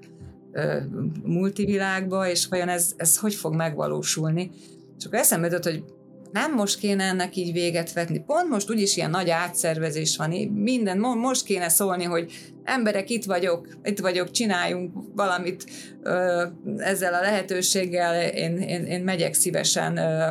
[1.22, 4.50] multivilágba, és vajon ez, ez hogy fog megvalósulni.
[4.98, 5.84] És akkor eszembe jutott, hogy
[6.32, 8.18] nem most kéne ennek így véget vetni.
[8.18, 12.32] Pont most úgyis ilyen nagy átszervezés van, minden, most kéne szólni, hogy
[12.64, 15.64] emberek, itt vagyok, itt vagyok, csináljunk valamit
[16.02, 16.44] ö,
[16.76, 20.30] ezzel a lehetőséggel, én, én, én megyek szívesen, ö,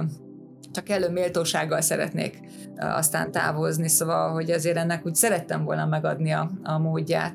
[0.72, 2.40] csak elő méltósággal szeretnék
[2.76, 7.34] ö, aztán távozni, szóval, hogy azért ennek úgy szerettem volna megadni a, a módját,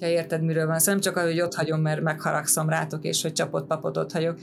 [0.00, 0.78] ha érted, miről van.
[0.78, 4.12] Szóval nem csak az, hogy ott hagyom, mert megharagszom rátok, és hogy csapott papot ott
[4.12, 4.38] hagyok,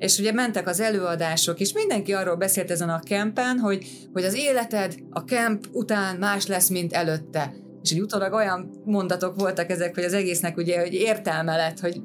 [0.00, 4.34] és ugye mentek az előadások, és mindenki arról beszélt ezen a kempen, hogy, hogy az
[4.34, 7.54] életed a kemp után más lesz, mint előtte.
[7.82, 12.00] És egy utólag olyan mondatok voltak ezek, hogy az egésznek ugye hogy értelme lett, hogy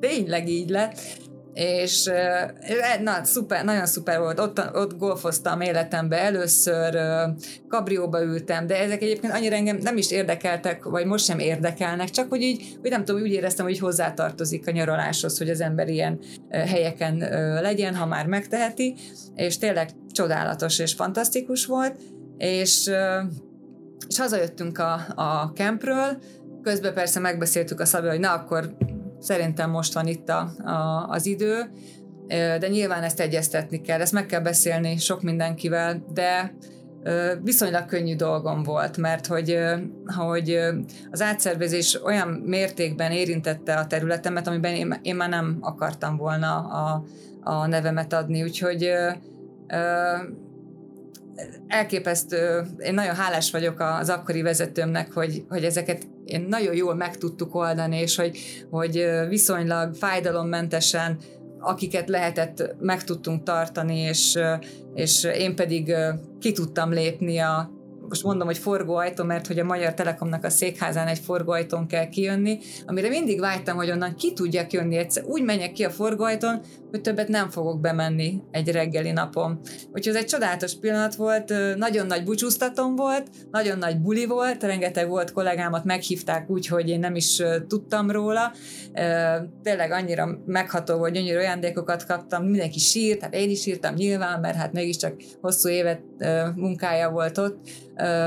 [0.00, 1.00] tényleg így lett,
[1.54, 2.10] és
[3.02, 6.98] na, szuper, nagyon szuper volt, ott, ott golfoztam életembe először,
[7.68, 12.28] kabrióba ültem, de ezek egyébként annyira engem nem is érdekeltek, vagy most sem érdekelnek, csak
[12.28, 16.18] hogy így, hogy nem tudom, úgy éreztem, hogy hozzátartozik a nyaraláshoz, hogy az ember ilyen
[16.50, 17.16] helyeken
[17.60, 18.94] legyen, ha már megteheti,
[19.34, 21.96] és tényleg csodálatos és fantasztikus volt,
[22.38, 22.90] és,
[24.08, 26.18] és hazajöttünk a, a kempről,
[26.62, 28.76] közben persze megbeszéltük a Szabi, hogy na akkor
[29.22, 31.70] Szerintem most van itt a, a, az idő,
[32.58, 36.54] de nyilván ezt egyeztetni kell, ezt meg kell beszélni sok mindenkivel, de
[37.42, 39.58] viszonylag könnyű dolgom volt, mert hogy,
[40.16, 40.58] hogy
[41.10, 47.04] az átszervezés olyan mértékben érintette a területemet, amiben én, én már nem akartam volna a,
[47.40, 48.92] a nevemet adni, úgyhogy
[51.66, 57.16] elképesztő, én nagyon hálás vagyok az akkori vezetőmnek, hogy, hogy ezeket én nagyon jól meg
[57.16, 58.38] tudtuk oldani, és hogy,
[58.70, 61.16] hogy viszonylag fájdalommentesen
[61.64, 64.38] akiket lehetett, meg tudtunk tartani, és,
[64.94, 65.94] és én pedig
[66.40, 67.70] ki tudtam lépni a,
[68.12, 72.58] most mondom, hogy forgóajtó, mert hogy a Magyar Telekomnak a székházán egy forgóajtón kell kijönni,
[72.86, 75.24] amire mindig vágytam, hogy onnan ki tudjak jönni egyszer.
[75.24, 79.60] Úgy menjek ki a forgóajtón, hogy többet nem fogok bemenni egy reggeli napon.
[79.92, 85.08] Úgyhogy ez egy csodálatos pillanat volt, nagyon nagy búcsúztatom volt, nagyon nagy buli volt, rengeteg
[85.08, 88.52] volt kollégámat meghívták úgy, hogy én nem is tudtam róla.
[89.62, 94.56] Tényleg annyira megható volt, gyönyörű ajándékokat kaptam, mindenki sírt, hát én is sírtam nyilván, mert
[94.56, 96.00] hát mégiscsak hosszú évet
[96.54, 97.58] munkája volt ott,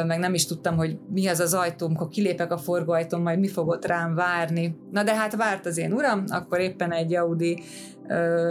[0.05, 3.47] meg nem is tudtam, hogy mi az az ajtó, amikor kilépek a forgóajtón, majd mi
[3.47, 4.75] fog ott rám várni.
[4.91, 7.63] Na de hát várt az én uram, akkor éppen egy Audi,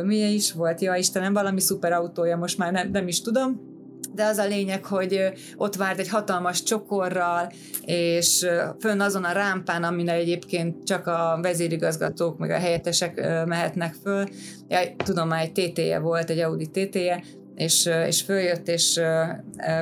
[0.04, 3.72] milyen is volt, ja Istenem, valami szuper autója, most már nem, nem is tudom,
[4.14, 7.52] de az a lényeg, hogy ott várt egy hatalmas csokorral,
[7.84, 8.46] és
[8.78, 14.24] fönn azon a rámpán, amin egyébként csak a vezérigazgatók, meg a helyettesek mehetnek föl.
[14.68, 17.22] Ja, tudom, már egy TT-je volt, egy Audi TT-je,
[17.54, 19.00] és, és följött, és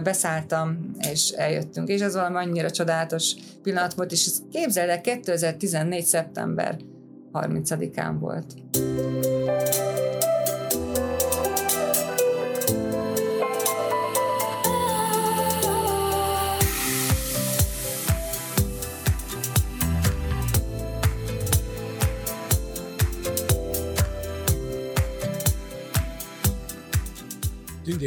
[0.02, 1.88] beszálltam, és eljöttünk.
[1.88, 6.04] És ez valami annyira csodálatos pillanat volt, és képzeld el, 2014.
[6.04, 6.76] szeptember
[7.32, 8.54] 30-án volt.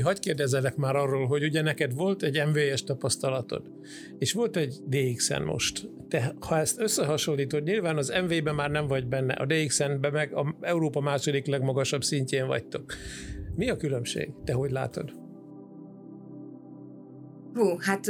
[0.06, 3.72] Hagyd kérdezzelek már arról, hogy ugye neked volt egy MVS tapasztalatod,
[4.20, 5.90] és volt egy DXN most.
[6.10, 10.56] Te, ha ezt összehasonlítod, nyilván az MV-ben már nem vagy benne, a DXN-ben meg a
[10.62, 12.94] Európa második legmagasabb szintjén vagytok.
[13.56, 14.30] Mi a különbség?
[14.44, 15.14] Te hogy látod?
[17.54, 18.08] Hú, hát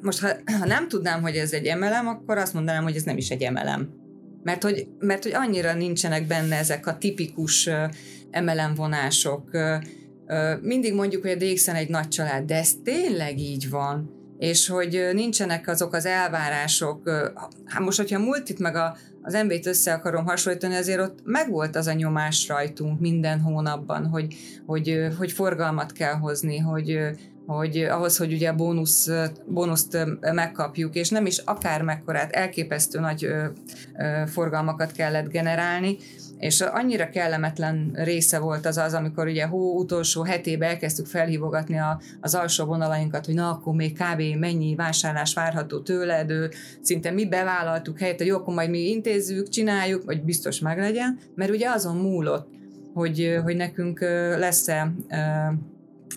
[0.00, 0.28] most ha,
[0.58, 3.42] ha nem tudnám, hogy ez egy emelem, akkor azt mondanám, hogy ez nem is egy
[3.42, 3.94] emelem.
[4.42, 7.68] Mert hogy, mert hogy annyira nincsenek benne ezek a tipikus
[8.30, 9.50] emelemvonások.
[10.62, 15.08] Mindig mondjuk, hogy a DXN egy nagy család, de ez tényleg így van és hogy
[15.12, 17.10] nincsenek azok az elvárások.
[17.64, 21.86] Hát most, hogyha multit meg a, az MB-t össze akarom hasonlítani, azért ott megvolt az
[21.86, 24.34] a nyomás rajtunk minden hónapban, hogy,
[24.66, 26.98] hogy, hogy forgalmat kell hozni, hogy,
[27.46, 29.10] hogy ahhoz, hogy ugye a bónusz,
[29.46, 33.44] bónuszt megkapjuk, és nem is akár mekkorát, elképesztő nagy ö,
[33.98, 35.96] ö, forgalmakat kellett generálni,
[36.42, 42.00] és annyira kellemetlen része volt az az, amikor ugye hó utolsó hetében elkezdtük felhívogatni a,
[42.20, 44.22] az alsó vonalainkat, hogy na akkor még kb.
[44.38, 50.04] mennyi vásárlás várható tőled, ő, szinte mi bevállaltuk helyette, jó, akkor majd mi intézzük, csináljuk,
[50.04, 52.48] vagy biztos meglegyen, mert ugye azon múlott,
[52.94, 54.00] hogy, hogy nekünk
[54.38, 54.92] lesz-e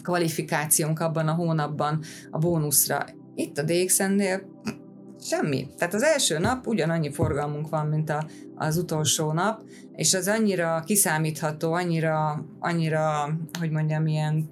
[0.03, 3.05] kvalifikációnk abban a hónapban a bónuszra.
[3.35, 4.54] Itt a DXN-nél
[5.25, 5.67] semmi.
[5.77, 9.61] Tehát az első nap ugyanannyi forgalmunk van, mint a, az utolsó nap,
[9.95, 14.49] és az annyira kiszámítható, annyira, annyira hogy mondjam, ilyen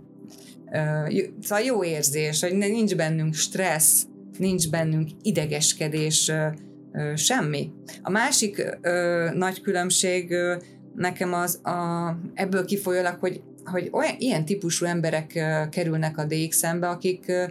[0.65, 4.05] uh, szóval jó érzés, hogy nincs bennünk stressz,
[4.38, 6.45] nincs bennünk idegeskedés, uh,
[6.93, 7.71] uh, semmi.
[8.01, 10.61] A másik uh, nagy különbség uh,
[10.95, 16.89] nekem az a, ebből kifolyólag, hogy, hogy olyan, ilyen típusú emberek uh, kerülnek a DX-embe,
[16.89, 17.49] akik, uh,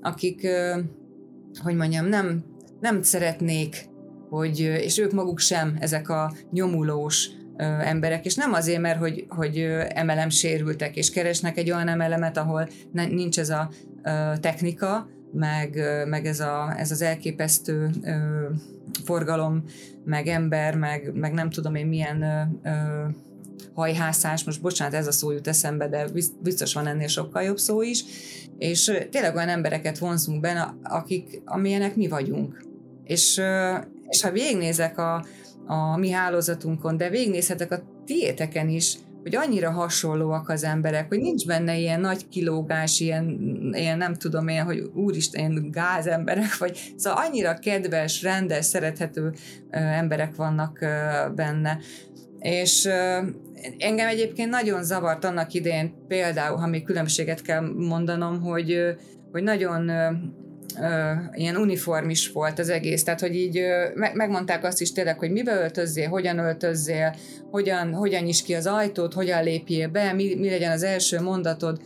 [0.00, 0.84] akik uh,
[1.62, 2.44] hogy mondjam, nem,
[2.82, 3.90] nem szeretnék
[4.28, 7.30] hogy, és ők maguk sem ezek a nyomulós
[7.80, 9.58] emberek, és nem azért, mert hogy, hogy
[9.88, 13.70] emelem sérültek, és keresnek egy olyan emelemet, ahol nincs ez a
[14.40, 17.90] technika, meg, meg ez, a, ez az elképesztő
[19.04, 19.64] forgalom,
[20.04, 22.24] meg ember, meg, meg nem tudom én milyen
[23.74, 26.06] hajhászás, most bocsánat, ez a szó jut eszembe, de
[26.42, 28.04] biztos van ennél sokkal jobb szó is,
[28.58, 32.70] és tényleg olyan embereket vonzunk benne, akik, amilyenek mi vagyunk.
[33.12, 33.40] És,
[34.08, 35.24] és ha végignézek a,
[35.66, 41.46] a mi hálózatunkon, de végignézhetek a tiéteken is, hogy annyira hasonlóak az emberek, hogy nincs
[41.46, 43.38] benne ilyen nagy kilógás, ilyen,
[43.72, 49.32] ilyen nem tudom én, hogy úristen, ilyen gázemberek, vagy szóval annyira kedves, rendes, szerethető
[49.70, 50.78] emberek vannak
[51.34, 51.78] benne.
[52.38, 52.88] És
[53.78, 58.96] engem egyébként nagyon zavart annak idején, például, ha még különbséget kell mondanom, hogy,
[59.32, 59.90] hogy nagyon
[61.32, 63.60] ilyen uniformis volt az egész, tehát hogy így
[64.14, 67.14] megmondták azt is tényleg, hogy mibe öltözzél, hogyan öltözzél,
[67.50, 71.80] hogyan, hogyan is ki az ajtót, hogyan lépjél be, mi, mi legyen az első mondatod,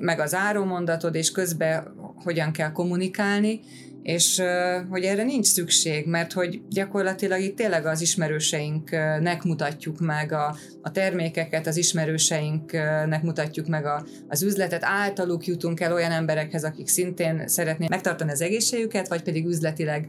[0.00, 3.60] meg az mondatod, és közben hogyan kell kommunikálni,
[4.04, 4.42] és
[4.90, 10.90] hogy erre nincs szükség, mert hogy gyakorlatilag itt tényleg az ismerőseinknek mutatjuk meg a, a
[10.90, 17.48] termékeket, az ismerőseinknek mutatjuk meg a, az üzletet, általuk jutunk el olyan emberekhez, akik szintén
[17.48, 20.06] szeretnék megtartani az egészségüket, vagy pedig üzletileg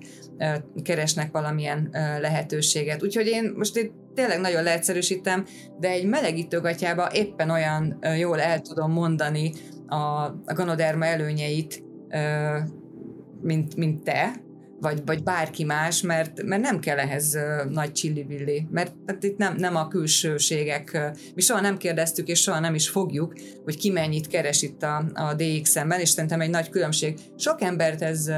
[0.83, 1.89] keresnek valamilyen
[2.21, 3.03] lehetőséget.
[3.03, 5.45] Úgyhogy én most itt tényleg nagyon leegyszerűsítem,
[5.79, 9.53] de egy melegítőgatyába éppen olyan jól el tudom mondani
[9.87, 9.95] a,
[10.45, 11.83] a ganoderma előnyeit,
[13.45, 14.43] mint, mint te,
[14.79, 17.37] vagy, vagy bárki más, mert, mert nem kell ehhez
[17.69, 22.59] nagy csillivilli, mert tehát itt nem, nem a külsőségek, mi soha nem kérdeztük, és soha
[22.59, 23.33] nem is fogjuk,
[23.63, 27.19] hogy ki mennyit keres itt a, a DX-ben, és szerintem egy nagy különbség.
[27.37, 28.31] Sok embert ez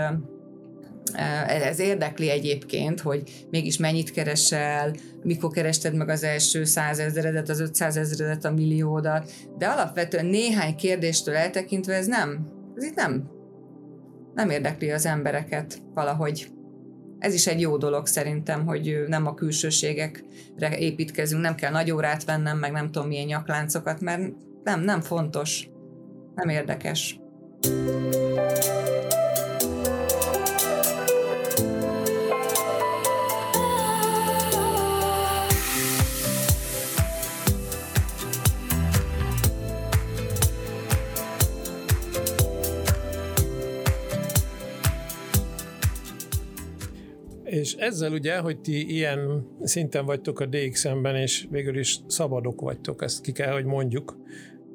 [1.47, 8.45] ez érdekli egyébként, hogy mégis mennyit keresel, mikor kerested meg az első százezeredet, az ötszázezeredet,
[8.45, 13.36] a milliódat, de alapvetően néhány kérdéstől eltekintve ez nem, ez itt nem
[14.37, 16.51] nem érdekli az embereket valahogy.
[17.19, 22.25] Ez is egy jó dolog szerintem, hogy nem a külsőségekre építkezünk, nem kell nagy órát
[22.25, 24.21] vennem, meg nem tudom milyen nyakláncokat, mert
[24.63, 25.69] nem, nem fontos,
[26.35, 27.19] nem érdekes.
[27.61, 28.26] És
[47.79, 53.21] ezzel ugye, hogy ti ilyen szinten vagytok a DXM-ben, és végül is szabadok vagytok, ezt
[53.21, 54.17] ki kell, hogy mondjuk,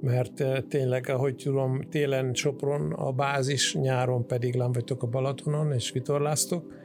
[0.00, 5.72] mert eh, tényleg, ahogy tudom, télen Sopron a bázis, nyáron pedig lám vagytok a Balatonon,
[5.72, 6.80] és vitorláztok,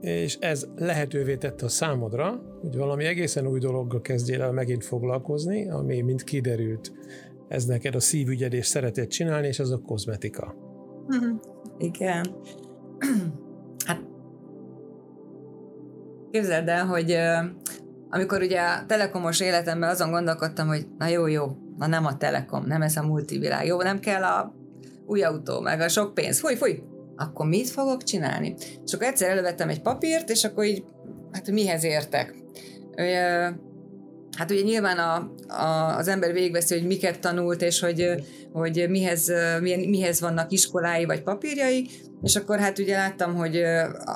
[0.00, 5.70] és ez lehetővé tette a számodra, hogy valami egészen új dologgal kezdjél el megint foglalkozni,
[5.70, 6.92] ami mint kiderült,
[7.48, 10.54] ez neked a szívügyed és szeretett csinálni, és az a kozmetika.
[11.78, 12.24] Igen.
[16.34, 17.16] Képzeld el, hogy
[18.10, 22.64] amikor ugye a telekomos életemben azon gondolkodtam, hogy na jó, jó, na nem a telekom,
[22.66, 24.54] nem ez a multivilág, jó, nem kell a
[25.06, 26.82] új autó, meg a sok pénz, fúj, fúj,
[27.16, 28.54] akkor mit fogok csinálni?
[28.84, 30.84] És akkor egyszer elővettem egy papírt, és akkor így
[31.32, 32.34] hát mihez értek.
[34.36, 39.32] Hát ugye nyilván a, a, az ember végveszi, hogy miket tanult, és hogy, hogy mihez,
[39.60, 41.88] milyen, mihez vannak iskolái vagy papírjai,
[42.24, 43.62] és akkor hát ugye láttam, hogy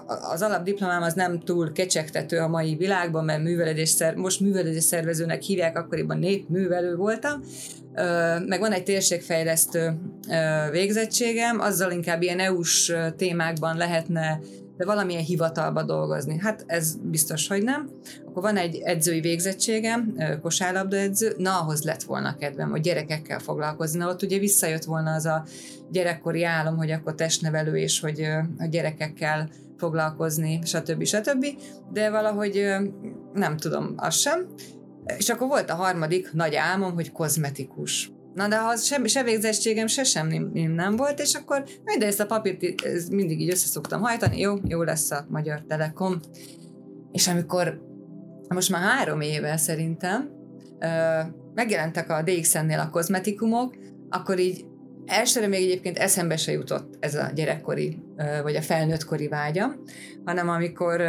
[0.07, 5.43] az alapdiplomám az nem túl kecsegtető a mai világban, mert művelődés szer, most művelődés szervezőnek
[5.43, 7.43] hívják, akkoriban népművelő voltam,
[8.47, 9.99] meg van egy térségfejlesztő
[10.71, 14.41] végzettségem, azzal inkább ilyen EU-s témákban lehetne
[14.79, 16.39] de valamilyen hivatalba dolgozni.
[16.39, 17.91] Hát ez biztos, hogy nem.
[18.27, 23.99] Akkor van egy edzői végzettségem, kosárlabda edző, na ahhoz lett volna kedvem, hogy gyerekekkel foglalkozni.
[23.99, 25.45] Na ott ugye visszajött volna az a
[25.91, 28.21] gyerekkori álom, hogy akkor testnevelő, és hogy
[28.59, 31.05] a gyerekekkel foglalkozni, stb.
[31.05, 31.47] stb.
[31.93, 32.77] De valahogy
[33.33, 34.47] nem tudom, az sem.
[35.17, 38.13] És akkor volt a harmadik nagy álmom, hogy kozmetikus.
[38.39, 41.65] Na de az se, se végzettségem, se sem nem volt, és akkor
[41.99, 46.21] de ezt a papírt ez mindig így összeszoktam hajtani, jó, jó lesz a Magyar Telekom.
[47.13, 47.81] És amikor
[48.49, 50.31] most már három éve szerintem
[51.55, 53.75] megjelentek a DXN-nél a kozmetikumok,
[54.09, 54.65] akkor így
[55.07, 58.03] elsőre még egyébként eszembe se jutott ez a gyerekkori,
[58.43, 59.83] vagy a felnőttkori vágyam,
[60.25, 61.03] hanem amikor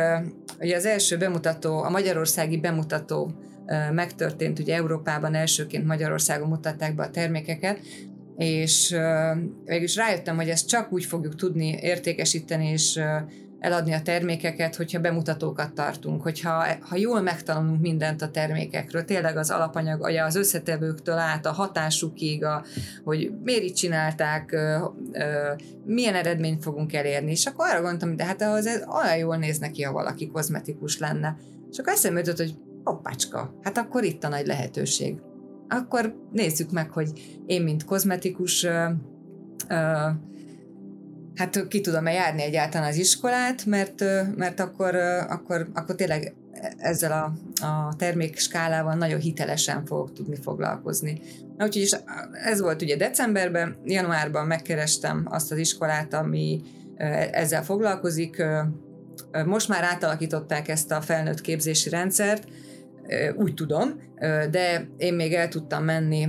[0.59, 3.32] ugye az első bemutató, a magyarországi bemutató
[3.91, 7.80] megtörtént, ugye Európában elsőként Magyarországon mutatták be a termékeket,
[8.38, 8.95] és
[9.65, 12.99] végülis rájöttem, hogy ezt csak úgy fogjuk tudni értékesíteni és
[13.59, 19.49] eladni a termékeket, hogyha bemutatókat tartunk, hogyha ha jól megtanulunk mindent a termékekről, tényleg az
[19.49, 22.63] alapanyag, az összetevőktől át, a hatásukig, a,
[23.03, 24.57] hogy miért így csinálták,
[25.86, 29.57] milyen eredményt fogunk elérni, és akkor arra gondoltam, de hát az ez olyan jól néz
[29.57, 31.38] neki, ha valaki kozmetikus lenne.
[31.72, 35.21] És akkor eszembe jutott, hogy hoppácska, hát akkor itt a nagy lehetőség.
[35.67, 38.86] Akkor nézzük meg, hogy én, mint kozmetikus, ö,
[39.67, 40.07] ö,
[41.36, 44.03] hát ki tudom-e járni egyáltalán az iskolát, mert,
[44.36, 44.95] mert akkor,
[45.30, 46.34] akkor, akkor tényleg
[46.77, 47.34] ezzel a,
[47.65, 51.21] a termékskálával nagyon hitelesen fogok tudni foglalkozni.
[51.57, 51.91] Na, úgyhogy is
[52.32, 56.61] ez volt ugye decemberben, januárban megkerestem azt az iskolát, ami
[57.32, 58.43] ezzel foglalkozik.
[59.45, 62.47] Most már átalakították ezt a felnőtt képzési rendszert,
[63.36, 64.01] úgy tudom,
[64.51, 66.28] de én még el tudtam menni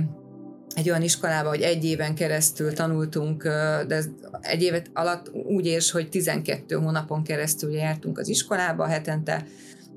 [0.75, 3.43] egy olyan iskolába, hogy egy éven keresztül tanultunk,
[3.87, 4.03] de
[4.41, 9.45] egy évet alatt úgy érs, hogy 12 hónapon keresztül jártunk az iskolába, hetente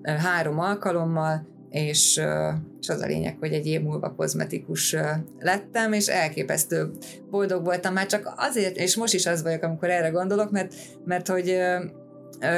[0.02, 2.20] három alkalommal, és,
[2.80, 4.96] és az a lényeg, hogy egy év múlva kozmetikus
[5.38, 6.90] lettem, és elképesztő
[7.30, 10.74] boldog voltam már csak azért, és most is az vagyok, amikor erre gondolok, mert,
[11.04, 11.56] mert hogy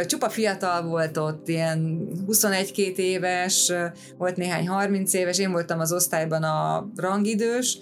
[0.06, 3.72] csupa fiatal volt ott, ilyen 21-2 éves,
[4.18, 7.78] volt néhány 30 éves, én voltam az osztályban a rangidős,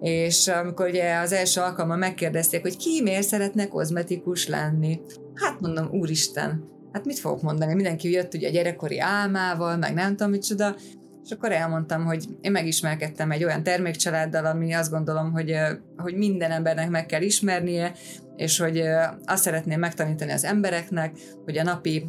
[0.00, 5.00] és amikor ugye az első alkalommal megkérdezték, hogy ki miért szeretne kozmetikus lenni,
[5.34, 7.74] hát mondom, úristen, hát mit fogok mondani?
[7.74, 10.76] Mindenki jött ugye a gyerekkori álmával, meg nem tudom micsoda,
[11.26, 15.54] és akkor elmondtam, hogy én megismerkedtem egy olyan termékcsaláddal, ami azt gondolom, hogy,
[15.96, 17.92] hogy minden embernek meg kell ismernie,
[18.36, 18.82] és hogy
[19.24, 22.06] azt szeretném megtanítani az embereknek, hogy a napi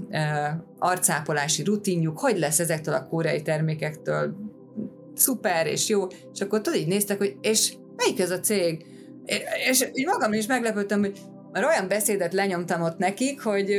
[0.79, 4.35] arcápolási rutinjuk hogy lesz ezektől a koreai termékektől
[5.15, 8.85] szuper és jó, és akkor tudod, így néztek, hogy és melyik ez a cég?
[9.69, 11.19] És így magam is meglepődtem, hogy
[11.51, 13.73] mert olyan beszédet lenyomtam ott nekik, hogy,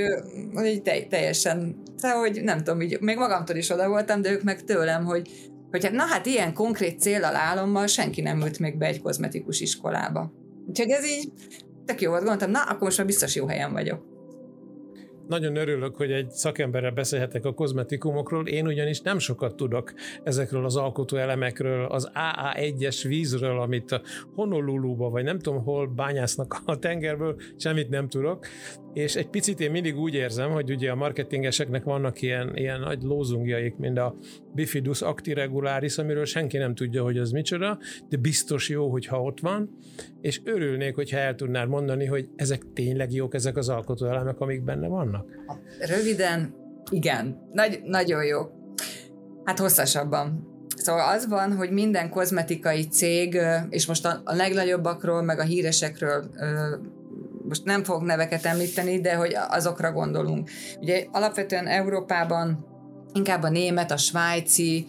[0.55, 4.65] hogy teljesen, szóval, hogy nem tudom, így, még magamtól is oda voltam, de ők meg
[4.65, 8.87] tőlem, hogy, hogy hát, na hát ilyen konkrét célral álommal senki nem ült még be
[8.87, 10.33] egy kozmetikus iskolába.
[10.67, 11.33] Úgyhogy ez így
[11.85, 14.17] tök jó volt, gondoltam, na, akkor most már biztos jó helyen vagyok.
[15.29, 19.93] Nagyon örülök, hogy egy szakemberrel beszélhetek a kozmetikumokról, én ugyanis nem sokat tudok
[20.25, 24.01] ezekről az alkotó elemekről, az AA1-es vízről, amit a
[24.35, 28.47] Honoluluba, vagy nem tudom hol bányásznak a tengerből, semmit nem tudok,
[28.99, 33.03] és egy picit én mindig úgy érzem, hogy ugye a marketingeseknek vannak ilyen, ilyen nagy
[33.03, 34.17] lózungjaik, mint a
[34.55, 37.79] Bifidus actiregularis, amiről senki nem tudja, hogy az micsoda,
[38.09, 39.79] de biztos jó, hogyha ott van,
[40.21, 44.89] és örülnék, hogyha el tudnál mondani, hogy ezek tényleg jók, ezek az alkotóelemek, amik benne
[44.89, 45.27] vannak?
[45.81, 46.55] Röviden,
[46.91, 48.41] igen, Nagy, nagyon jó.
[49.45, 50.57] Hát hosszasabban.
[50.77, 53.39] Szóval az van, hogy minden kozmetikai cég,
[53.69, 56.31] és most a, a legnagyobbakról, meg a híresekről
[57.49, 60.51] most nem fogok neveket említeni, de hogy azokra gondolunk.
[60.81, 62.67] Ugye alapvetően Európában
[63.13, 64.87] inkább a német, a svájci,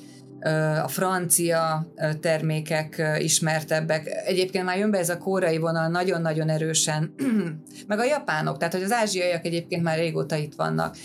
[0.84, 4.07] a francia termékek ismertebbek.
[4.26, 7.14] Egyébként már jön be ez a kórai vonal nagyon-nagyon erősen,
[7.88, 10.95] meg a japánok, tehát hogy az ázsiaiak egyébként már régóta itt vannak.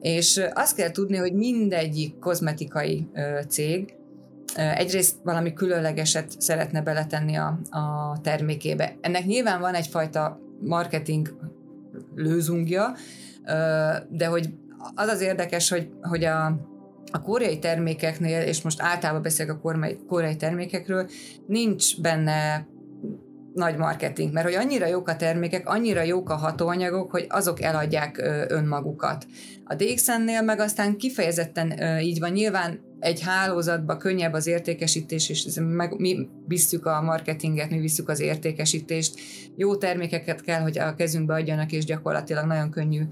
[0.00, 3.08] És azt kell tudni, hogy mindegyik kozmetikai
[3.48, 3.94] cég
[4.54, 8.96] egyrészt valami különlegeset szeretne beletenni a, a termékébe.
[9.00, 11.36] Ennek nyilván van egyfajta marketing
[12.14, 12.94] lőzungja,
[14.08, 14.48] de hogy
[14.94, 16.46] az az érdekes, hogy, hogy a,
[17.12, 21.08] a koreai termékeknél, és most általában beszélek a koreai termékekről,
[21.46, 22.66] nincs benne
[23.54, 28.18] nagy marketing, mert hogy annyira jók a termékek, annyira jók a hatóanyagok, hogy azok eladják
[28.48, 29.26] önmagukat.
[29.64, 35.98] A DXN-nél meg aztán kifejezetten így van, nyilván egy hálózatba könnyebb az értékesítés, és meg,
[35.98, 39.20] mi visszük a marketinget, mi visszük az értékesítést.
[39.56, 43.02] Jó termékeket kell, hogy a kezünkbe adjanak, és gyakorlatilag nagyon könnyű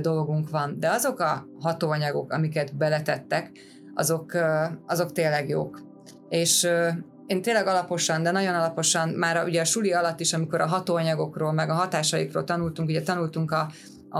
[0.00, 0.76] dolgunk van.
[0.78, 3.50] De azok a hatóanyagok, amiket beletettek,
[3.94, 4.32] azok,
[4.86, 5.82] azok tényleg jók.
[6.28, 6.68] És
[7.26, 10.66] én tényleg alaposan, de nagyon alaposan, már a, ugye a suli alatt is, amikor a
[10.66, 13.70] hatóanyagokról, meg a hatásaikról tanultunk, ugye tanultunk a,
[14.08, 14.18] a,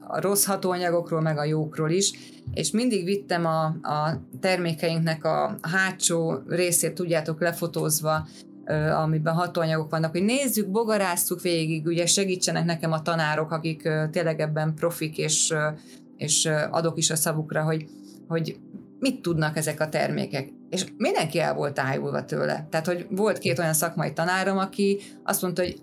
[0.00, 2.12] a rossz hatóanyagokról, meg a jókról is,
[2.54, 8.26] és mindig vittem a, a termékeinknek a hátsó részét, tudjátok, lefotózva,
[9.02, 14.74] amiben hatóanyagok vannak, hogy nézzük, bogaráztuk végig, ugye segítsenek nekem a tanárok, akik tényleg ebben
[14.74, 15.54] profik, és,
[16.16, 17.86] és adok is a szavukra, hogy,
[18.28, 18.56] hogy
[18.98, 20.48] mit tudnak ezek a termékek.
[20.68, 22.66] És mindenki el volt tájulva tőle.
[22.70, 25.80] Tehát, hogy volt két olyan szakmai tanárom, aki azt mondta, hogy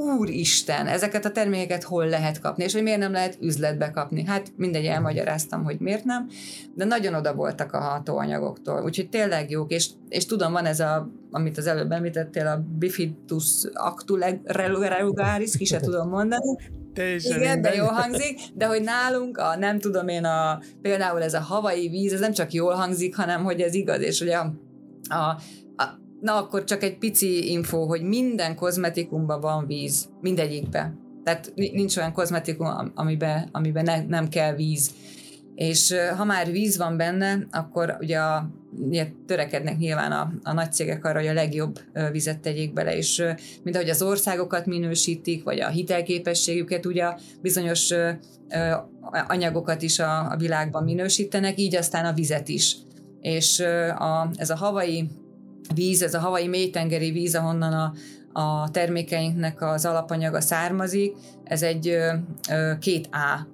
[0.00, 4.24] úristen, ezeket a termékeket hol lehet kapni, és hogy miért nem lehet üzletbe kapni.
[4.24, 6.28] Hát mindegy, elmagyaráztam, hogy miért nem,
[6.74, 11.10] de nagyon oda voltak a hatóanyagoktól, úgyhogy tényleg jók, és, és tudom, van ez a,
[11.30, 16.58] amit az előbb említettél, a bifidus actulegaris, ki se tudom mondani,
[16.94, 21.34] Teljesen Igen, de jól hangzik, de hogy nálunk a, nem tudom én, a, például ez
[21.34, 24.52] a havai víz, ez nem csak jól hangzik, hanem hogy ez igaz, és ugye a,
[25.14, 25.40] a
[26.20, 30.94] na akkor csak egy pici info, hogy minden kozmetikumban van víz, mindegyikbe.
[31.24, 34.90] Tehát nincs olyan kozmetikum, amiben, amiben ne, nem kell víz.
[35.54, 40.72] És ha már víz van benne, akkor ugye, a, ugye törekednek nyilván a, a nagy
[40.72, 41.80] cégek arra, hogy a legjobb
[42.12, 43.22] vizet tegyék bele, és
[43.62, 47.94] mint ahogy az országokat minősítik, vagy a hitelképességüket, ugye bizonyos
[49.28, 52.76] anyagokat is a, a világban minősítenek, így aztán a vizet is.
[53.20, 53.60] És
[53.98, 55.08] a, ez a havai
[55.74, 57.92] víz, ez a havai mélytengeri víz, ahonnan a,
[58.40, 61.96] a termékeinknek az alapanyaga származik, ez egy
[62.80, 63.46] két A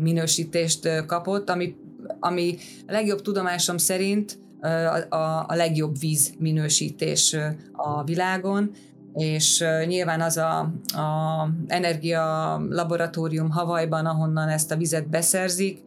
[0.00, 1.76] minősítést kapott, ami,
[2.20, 2.56] ami
[2.86, 7.36] a legjobb tudomásom szerint a, a, a legjobb víz minősítés
[7.72, 8.70] a világon,
[9.14, 10.58] és nyilván az a,
[10.98, 15.82] a energia laboratórium Havajban, ahonnan ezt a vizet beszerzik,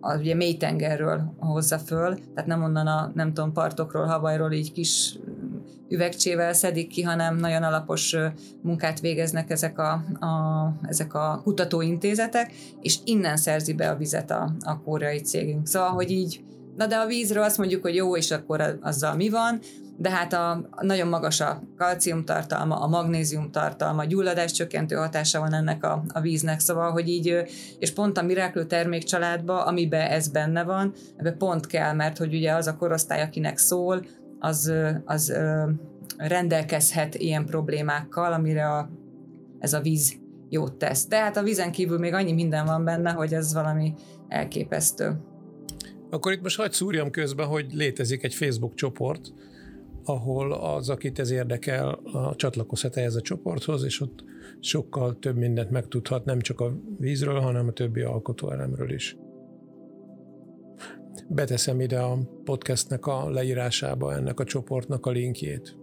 [0.00, 5.18] az ugye mélytengerről hozza föl, tehát nem onnan a, nem tudom, partokról, Havajról így kis
[5.88, 8.16] üvegcsével szedik ki, hanem nagyon alapos
[8.62, 9.92] munkát végeznek ezek a,
[10.26, 15.66] a, ezek a kutatóintézetek, és innen szerzi be a vizet a, a koreai cégünk.
[15.66, 16.44] Szóval, hogy így,
[16.76, 19.58] na de a vízről azt mondjuk, hogy jó, és akkor azzal mi van,
[19.98, 25.54] de hát a, nagyon magas a kalcium tartalma, a magnézium tartalma, gyulladás csökkentő hatása van
[25.54, 27.42] ennek a, a víznek, szóval, hogy így,
[27.78, 32.52] és pont a Miracle termékcsaládba, amiben ez benne van, ebbe pont kell, mert hogy ugye
[32.52, 34.04] az a korosztály, akinek szól,
[34.38, 34.72] az,
[35.04, 35.32] az
[36.16, 38.90] rendelkezhet ilyen problémákkal, amire a,
[39.58, 40.16] ez a víz
[40.48, 41.06] jót tesz.
[41.06, 43.94] Tehát a vízen kívül még annyi minden van benne, hogy ez valami
[44.28, 45.20] elképesztő.
[46.10, 49.32] Akkor itt most hagyd szúrjam közben, hogy létezik egy Facebook csoport,
[50.08, 54.24] ahol az, akit ez érdekel, a csatlakozhat ehhez a csoporthoz, és ott
[54.60, 59.16] sokkal több mindent megtudhat, nem csak a vízről, hanem a többi alkotóelemről is.
[61.28, 65.76] Beteszem ide a podcastnek a leírásába ennek a csoportnak a linkjét.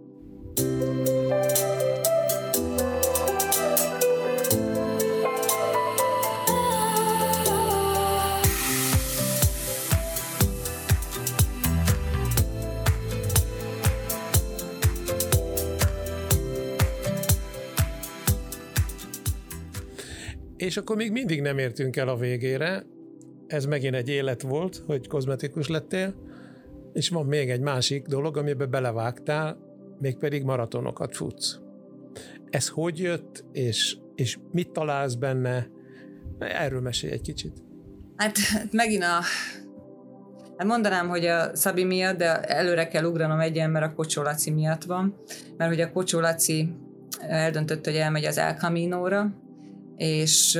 [20.64, 22.84] És akkor még mindig nem értünk el a végére.
[23.46, 26.14] Ez megint egy élet volt, hogy kozmetikus lettél,
[26.92, 29.58] és van még egy másik dolog, amiben belevágtál,
[30.00, 31.58] mégpedig maratonokat futsz.
[32.50, 35.68] Ez hogy jött, és, és mit találsz benne?
[36.38, 37.52] Erről mesélj egy kicsit.
[38.16, 38.36] Hát
[38.70, 39.20] megint a
[40.56, 44.22] Hát mondanám, hogy a Szabi miatt, de előre kell ugranom egyen, mert a Kocsó
[44.54, 45.16] miatt van.
[45.56, 46.20] Mert hogy a Kocsó
[47.20, 49.43] eldöntött, hogy elmegy az El Camino-ra,
[49.96, 50.58] és,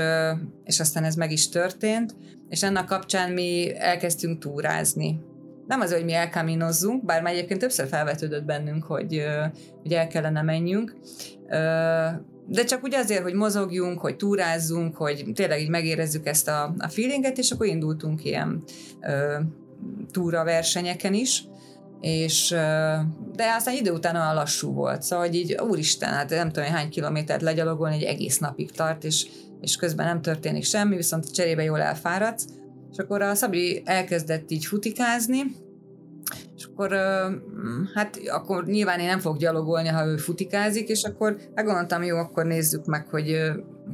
[0.65, 2.15] és aztán ez meg is történt,
[2.49, 5.21] és ennek kapcsán mi elkezdtünk túrázni.
[5.67, 9.25] Nem az, hogy mi elkaminozzunk, bár már egyébként többször felvetődött bennünk, hogy,
[9.83, 10.97] hogy el kellene menjünk,
[12.47, 16.89] de csak úgy azért, hogy mozogjunk, hogy túrázzunk, hogy tényleg így megérezzük ezt a, a
[16.89, 18.63] feelinget, és akkor indultunk ilyen
[20.11, 21.45] túra versenyeken is,
[22.05, 22.49] és
[23.33, 26.89] de aztán idő után olyan lassú volt, szóval hogy így úristen, hát nem tudom, hány
[26.89, 29.27] kilométert legyalogolni, egy egész napig tart, és,
[29.61, 32.47] és közben nem történik semmi, viszont cserébe jól elfáradsz,
[32.91, 35.43] és akkor a Szabi elkezdett így futikázni,
[36.57, 36.91] és akkor
[37.95, 42.47] hát akkor nyilván én nem fogok gyalogolni, ha ő futikázik, és akkor gondoltam, jó, akkor
[42.47, 43.37] nézzük meg, hogy,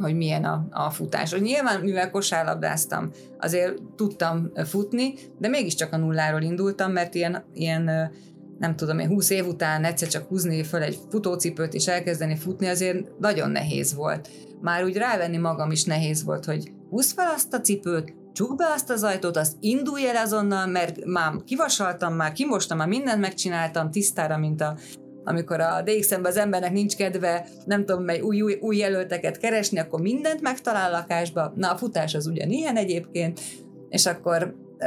[0.01, 1.32] hogy milyen a, a futás.
[1.32, 8.11] Nyilván, mivel kosárlabdáztam, azért tudtam futni, de mégiscsak a nulláról indultam, mert ilyen, ilyen
[8.59, 12.66] nem tudom én, 20 év után egyszer csak húzni föl egy futócipőt és elkezdeni futni,
[12.66, 14.28] azért nagyon nehéz volt.
[14.61, 18.64] Már úgy rávenni magam is nehéz volt, hogy húzd fel azt a cipőt, csukd be
[18.74, 23.91] azt az ajtót, azt indulj el azonnal, mert már kivasaltam, már kimostam, már mindent megcsináltam
[23.91, 24.76] tisztára, mint a,
[25.25, 29.79] amikor a dxm az embernek nincs kedve, nem tudom, mely új, új, új jelölteket keresni,
[29.79, 31.53] akkor mindent megtalál a lakásba.
[31.57, 33.41] Na, a futás az ugyanilyen egyébként,
[33.89, 34.87] és akkor ö,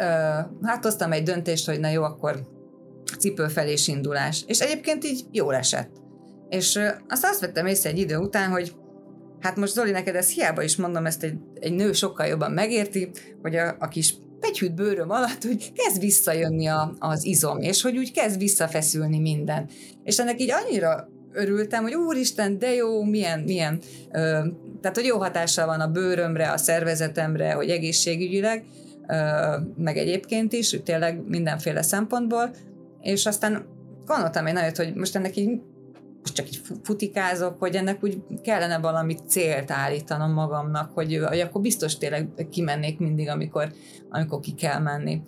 [0.63, 2.39] hát hoztam egy döntést, hogy na jó, akkor
[3.19, 4.43] cipőfelés indulás.
[4.47, 5.89] És egyébként így jól esett.
[6.49, 8.75] És ö, azt azt vettem észre egy idő után, hogy
[9.43, 13.09] Hát most Zoli, neked ezt hiába is mondom, ezt egy, egy nő sokkal jobban megérti,
[13.41, 17.97] hogy a, a kis pegyhűt bőröm alatt, hogy kezd visszajönni a, az izom, és hogy
[17.97, 19.69] úgy kezd visszafeszülni minden.
[20.03, 23.79] És ennek így annyira örültem, hogy úristen, de jó, milyen, milyen,
[24.11, 24.19] ö,
[24.81, 28.63] tehát hogy jó hatással van a bőrömre, a szervezetemre, hogy egészségügyileg,
[29.07, 29.15] ö,
[29.77, 32.55] meg egyébként is, tényleg mindenféle szempontból,
[33.01, 33.65] és aztán
[34.05, 35.61] gondoltam én nagyot, hogy most ennek így
[36.31, 41.97] csak így futikázok, hogy ennek úgy kellene valami célt állítanom magamnak, hogy, hogy akkor biztos
[41.97, 43.73] tényleg kimennék mindig, amikor,
[44.09, 45.21] amikor ki kell menni.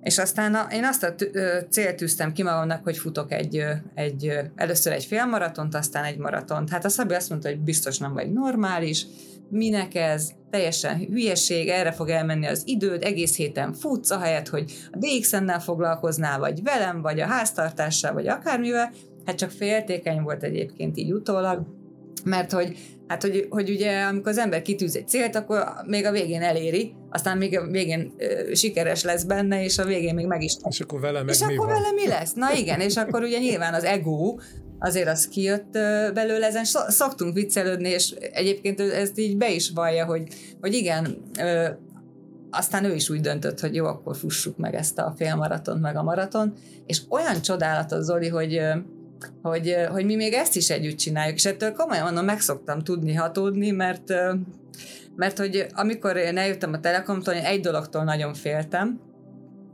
[0.00, 1.14] És aztán a, én azt a
[1.70, 3.64] célt tűztem ki magamnak, hogy futok egy,
[3.94, 6.70] egy, először egy félmaratont, aztán egy maratont.
[6.70, 9.06] Hát a Szabi azt mondta, hogy biztos nem vagy normális,
[9.50, 14.96] minek ez, teljesen hülyeség, erre fog elmenni az időd, egész héten futsz, ahelyett, hogy a
[14.98, 18.90] DXN-nel foglalkoznál, vagy velem, vagy a háztartással, vagy akármivel,
[19.26, 21.66] hát csak féltékeny volt egyébként így utólag,
[22.24, 26.10] mert hogy, hát hogy, hogy ugye amikor az ember kitűz egy célt, akkor még a
[26.10, 30.42] végén eléri, aztán még a végén ö, sikeres lesz benne, és a végén még meg
[30.42, 30.56] is.
[30.68, 31.74] És akkor vele meg És mi akkor van?
[31.74, 32.32] vele mi lesz?
[32.32, 34.36] Na igen, és akkor ugye nyilván az ego,
[34.78, 35.72] azért az kijött
[36.14, 40.28] belőle, ezen szoktunk viccelődni, és egyébként ezt így be is vallja, hogy,
[40.60, 41.22] hogy igen,
[42.50, 46.02] aztán ő is úgy döntött, hogy jó, akkor fussuk meg ezt a félmaraton, meg a
[46.02, 46.54] maraton,
[46.86, 48.60] és olyan csodálatos, Zoli, hogy
[49.42, 53.14] hogy, hogy mi még ezt is együtt csináljuk, és ettől komolyan mondom, meg szoktam tudni
[53.14, 54.12] hatódni, mert,
[55.16, 59.00] mert hogy amikor én eljöttem a Telekomtól, én egy dologtól nagyon féltem,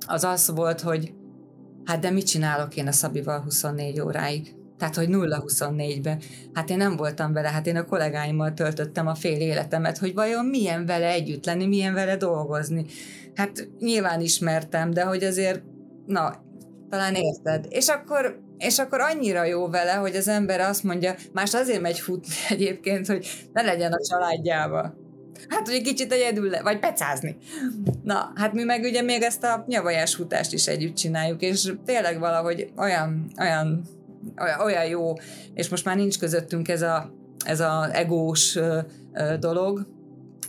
[0.07, 1.13] az az volt, hogy
[1.85, 4.55] hát de mit csinálok én a Szabival 24 óráig?
[4.79, 6.23] Tehát, hogy 0-24-be.
[6.53, 10.47] Hát én nem voltam vele, hát én a kollégáimmal töltöttem a fél életemet, hogy vajon
[10.47, 12.87] milyen vele együtt lenni, milyen vele dolgozni.
[13.35, 15.63] Hát nyilván ismertem, de hogy azért,
[16.07, 16.45] na,
[16.89, 17.67] talán érted.
[17.69, 21.99] És akkor és akkor annyira jó vele, hogy az ember azt mondja, más azért megy
[21.99, 24.95] futni egyébként, hogy ne legyen a családjába.
[25.49, 27.37] Hát, hogy egy kicsit egyedül, le, vagy pecázni.
[28.03, 32.19] Na, hát mi meg ugye még ezt a nyavajás futást is együtt csináljuk, és tényleg
[32.19, 33.83] valahogy olyan, olyan,
[34.65, 35.13] olyan jó,
[35.55, 38.59] és most már nincs közöttünk ez a, ez a egós
[39.39, 39.87] dolog,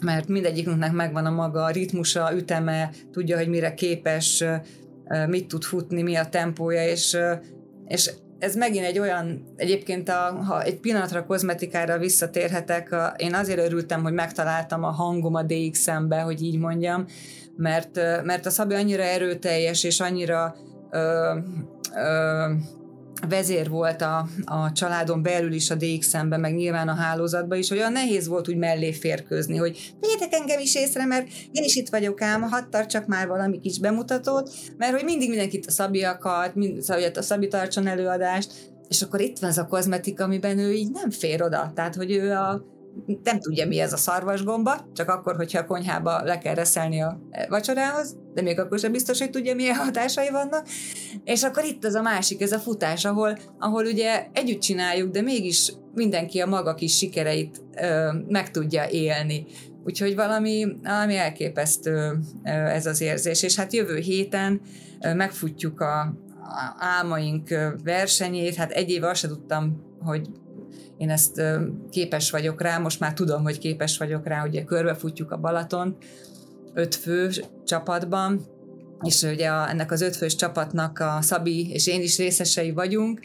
[0.01, 4.43] mert mindegyikünknek megvan a maga ritmusa, üteme, tudja, hogy mire képes,
[5.27, 7.17] mit tud futni, mi a tempója, és
[7.91, 13.59] és ez megint egy olyan, egyébként a, ha egy pillanatra kozmetikára visszatérhetek, a, én azért
[13.59, 17.05] örültem, hogy megtaláltam a hangom a DX-embe, hogy így mondjam,
[17.57, 20.55] mert, mert a Szabi annyira erőteljes, és annyira
[20.91, 21.37] ö,
[21.95, 22.51] ö,
[23.29, 27.77] vezér volt a, a családon belül is a DX-ben, meg nyilván a hálózatban is, hogy
[27.77, 31.89] olyan nehéz volt úgy mellé férkőzni, hogy vegyetek engem is észre, mert én is itt
[31.89, 36.55] vagyok ám, hadd tartsak már valami kis bemutatót, mert hogy mindig mindenkit a Szabi akart,
[36.55, 38.53] mind, szóval, a Szabi tartson előadást,
[38.87, 41.71] és akkor itt van ez a kozmetika, amiben ő így nem fér oda.
[41.75, 42.65] Tehát, hogy ő a,
[43.23, 47.19] nem tudja, mi ez a szarvasgomba, csak akkor, hogyha a konyhába le kell reszelni a
[47.49, 50.67] vacsorához, de még akkor sem biztos, hogy tudja, milyen hatásai vannak.
[51.23, 55.21] És akkor itt az a másik, ez a futás, ahol, ahol ugye együtt csináljuk, de
[55.21, 59.45] mégis mindenki a maga kis sikereit ö, meg tudja élni.
[59.83, 63.43] Úgyhogy valami, valami elképesztő ez az érzés.
[63.43, 64.61] És hát jövő héten
[64.99, 67.49] megfutjuk a, a álmaink
[67.83, 68.55] versenyét.
[68.55, 70.27] Hát egy éve azt sem tudtam, hogy
[71.01, 71.41] én ezt
[71.89, 75.97] képes vagyok rá, most már tudom, hogy képes vagyok rá, ugye körbefutjuk a Balaton
[76.73, 77.29] öt fő
[77.65, 78.45] csapatban,
[79.03, 83.19] és ugye a, ennek az ötfős csapatnak a Szabi és én is részesei vagyunk,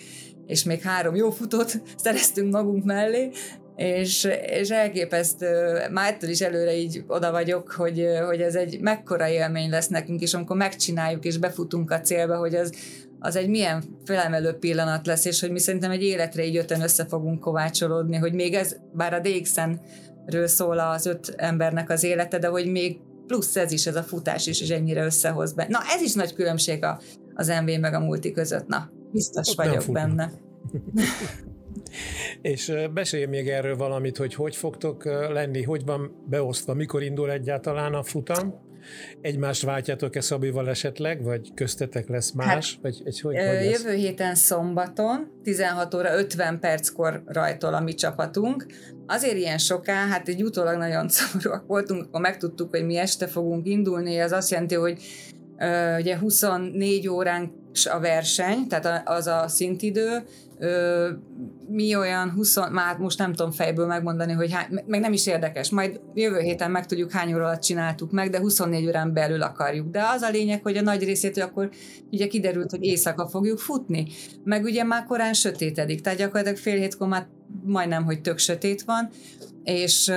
[0.46, 3.30] és még három jó futót szereztünk magunk mellé,
[3.76, 9.28] és, és elképesztő, már ettől is előre így oda vagyok, hogy, hogy ez egy mekkora
[9.28, 12.72] élmény lesz nekünk, és amikor megcsináljuk, és befutunk a célba, hogy az,
[13.18, 17.06] az egy milyen felemelő pillanat lesz, és hogy mi szerintem egy életre így öten össze
[17.06, 22.46] fogunk kovácsolódni, hogy még ez, bár a DXN-ről szól az öt embernek az élete, de
[22.46, 25.66] hogy még plusz ez is, ez a futás is, és ennyire összehoz be.
[25.68, 27.00] Na, ez is nagy különbség a,
[27.34, 28.66] az MV meg a multi között.
[28.66, 30.30] Na, biztos Ott vagyok benne.
[32.42, 37.94] És beszélj még erről valamit, hogy hogy fogtok lenni, hogy van beosztva, mikor indul egyáltalán
[37.94, 38.65] a futam?
[39.20, 42.72] Egymást váltjátok-e Szabival esetleg, vagy köztetek lesz más?
[42.72, 47.94] Hát, vagy egy, hogy, hogy jövő héten szombaton, 16 óra 50 perckor rajtol a mi
[47.94, 48.66] csapatunk.
[49.06, 53.66] Azért ilyen soká, hát egy utólag nagyon szomorúak voltunk, akkor megtudtuk, hogy mi este fogunk
[53.66, 55.02] indulni, az azt jelenti, hogy
[55.56, 57.52] uh, ugye 24 órán
[57.84, 60.22] a verseny, tehát az a szintidő,
[60.58, 61.08] Ö,
[61.68, 65.70] mi olyan 20, már most nem tudom fejből megmondani, hogy hány, meg nem is érdekes,
[65.70, 69.90] majd jövő héten meg tudjuk hány óra alatt csináltuk meg, de 24 órán belül akarjuk.
[69.90, 71.70] De az a lényeg, hogy a nagy részét, hogy akkor
[72.10, 74.06] ugye kiderült, hogy éjszaka fogjuk futni,
[74.44, 77.26] meg ugye már korán sötétedik, tehát gyakorlatilag fél hétkor már
[77.64, 79.08] majdnem, hogy tök sötét van,
[79.64, 80.12] és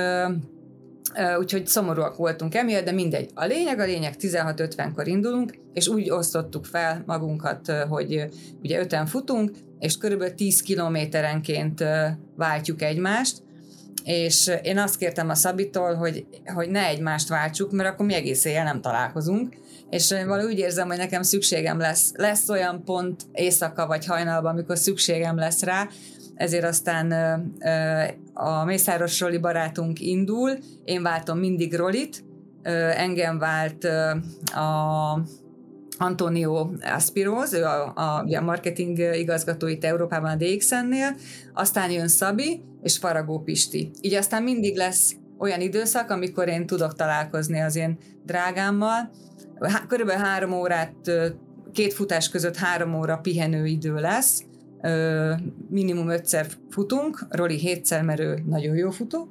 [1.38, 3.30] úgyhogy szomorúak voltunk emiatt, de mindegy.
[3.34, 8.28] A lényeg, a lényeg 16.50-kor indulunk, és úgy osztottuk fel magunkat, hogy
[8.62, 9.50] ugye öten futunk,
[9.80, 11.84] és körülbelül 10 kilométerenként
[12.36, 13.42] váltjuk egymást,
[14.04, 18.44] és én azt kértem a Szabitól, hogy, hogy ne egymást váltsuk, mert akkor mi egész
[18.44, 19.56] éjjel nem találkozunk,
[19.90, 24.52] és én valahogy úgy érzem, hogy nekem szükségem lesz, lesz olyan pont éjszaka vagy hajnalban,
[24.52, 25.88] amikor szükségem lesz rá,
[26.34, 27.12] ezért aztán
[28.34, 32.24] a Mészáros Roli barátunk indul, én váltom mindig Rolit,
[32.96, 33.84] engem vált
[34.54, 35.22] a
[36.02, 41.16] Antonio Aspiroz, ő a, a, a marketing igazgató itt Európában a DXN-nél,
[41.54, 43.90] aztán jön Szabi és Faragó Pisti.
[44.00, 49.10] Így aztán mindig lesz olyan időszak, amikor én tudok találkozni az én drágámmal.
[49.88, 50.94] Körülbelül három órát,
[51.72, 54.44] két futás között három óra pihenő idő lesz,
[55.68, 59.28] minimum ötszer futunk, Roli hétszer, mert ő nagyon jó futó,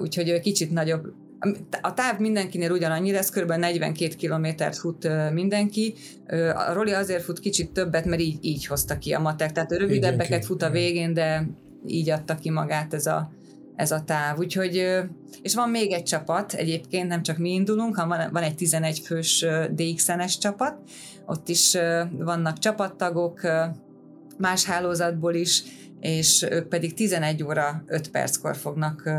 [0.00, 1.12] úgyhogy ő kicsit nagyobb
[1.80, 3.52] a táv mindenkinél ugyanannyi lesz, kb.
[3.52, 5.94] 42 kilométert fut mindenki.
[6.54, 9.52] A Roli azért fut kicsit többet, mert így, így hozta ki a matek.
[9.52, 11.48] Tehát rövidebbeket fut a végén, de
[11.86, 13.30] így adta ki magát ez a,
[13.76, 14.38] ez a táv.
[14.38, 14.74] Úgyhogy,
[15.42, 18.98] és van még egy csapat, egyébként nem csak mi indulunk, hanem van, van egy 11
[18.98, 20.78] fős DXN-es csapat,
[21.26, 21.76] ott is
[22.10, 23.40] vannak csapattagok,
[24.38, 25.62] más hálózatból is,
[26.00, 29.10] és ők pedig 11 óra 5 perckor fognak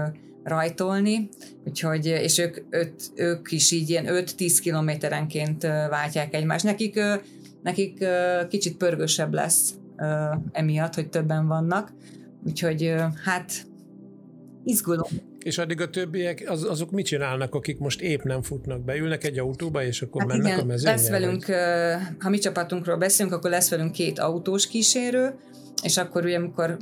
[0.50, 1.30] rajtolni,
[1.66, 6.64] úgyhogy, és ők, öt, ők is így ilyen 5-10 kilométerenként váltják egymást.
[6.64, 7.00] Nekik,
[7.64, 8.06] nekik
[8.50, 9.74] kicsit pörgősebb lesz
[10.52, 11.94] emiatt, hogy többen vannak,
[12.46, 13.52] úgyhogy hát
[14.64, 15.29] izgulom.
[15.44, 18.98] És addig a többiek, az, azok mit csinálnak, akik most épp nem futnak be?
[18.98, 20.96] Ülnek egy autóba, és akkor hát mennek igen, a mezőnyel?
[20.96, 21.56] lesz velünk, vagy?
[22.20, 25.36] ha mi csapatunkról beszélünk, akkor lesz velünk két autós kísérő,
[25.84, 26.78] és akkor ugye, amikor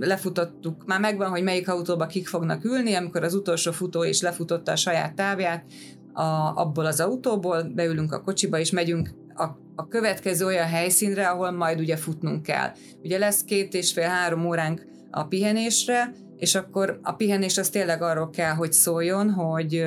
[0.00, 4.72] lefutottuk, már megvan, hogy melyik autóba kik fognak ülni, amikor az utolsó futó is lefutotta
[4.72, 5.64] a saját távját,
[6.12, 9.44] a, abból az autóból beülünk a kocsiba, és megyünk a,
[9.74, 12.72] a következő olyan helyszínre, ahol majd ugye futnunk kell.
[13.02, 18.30] Ugye lesz két és fél-három óránk a pihenésre, és akkor a pihenés az tényleg arról
[18.30, 19.84] kell, hogy szóljon, hogy,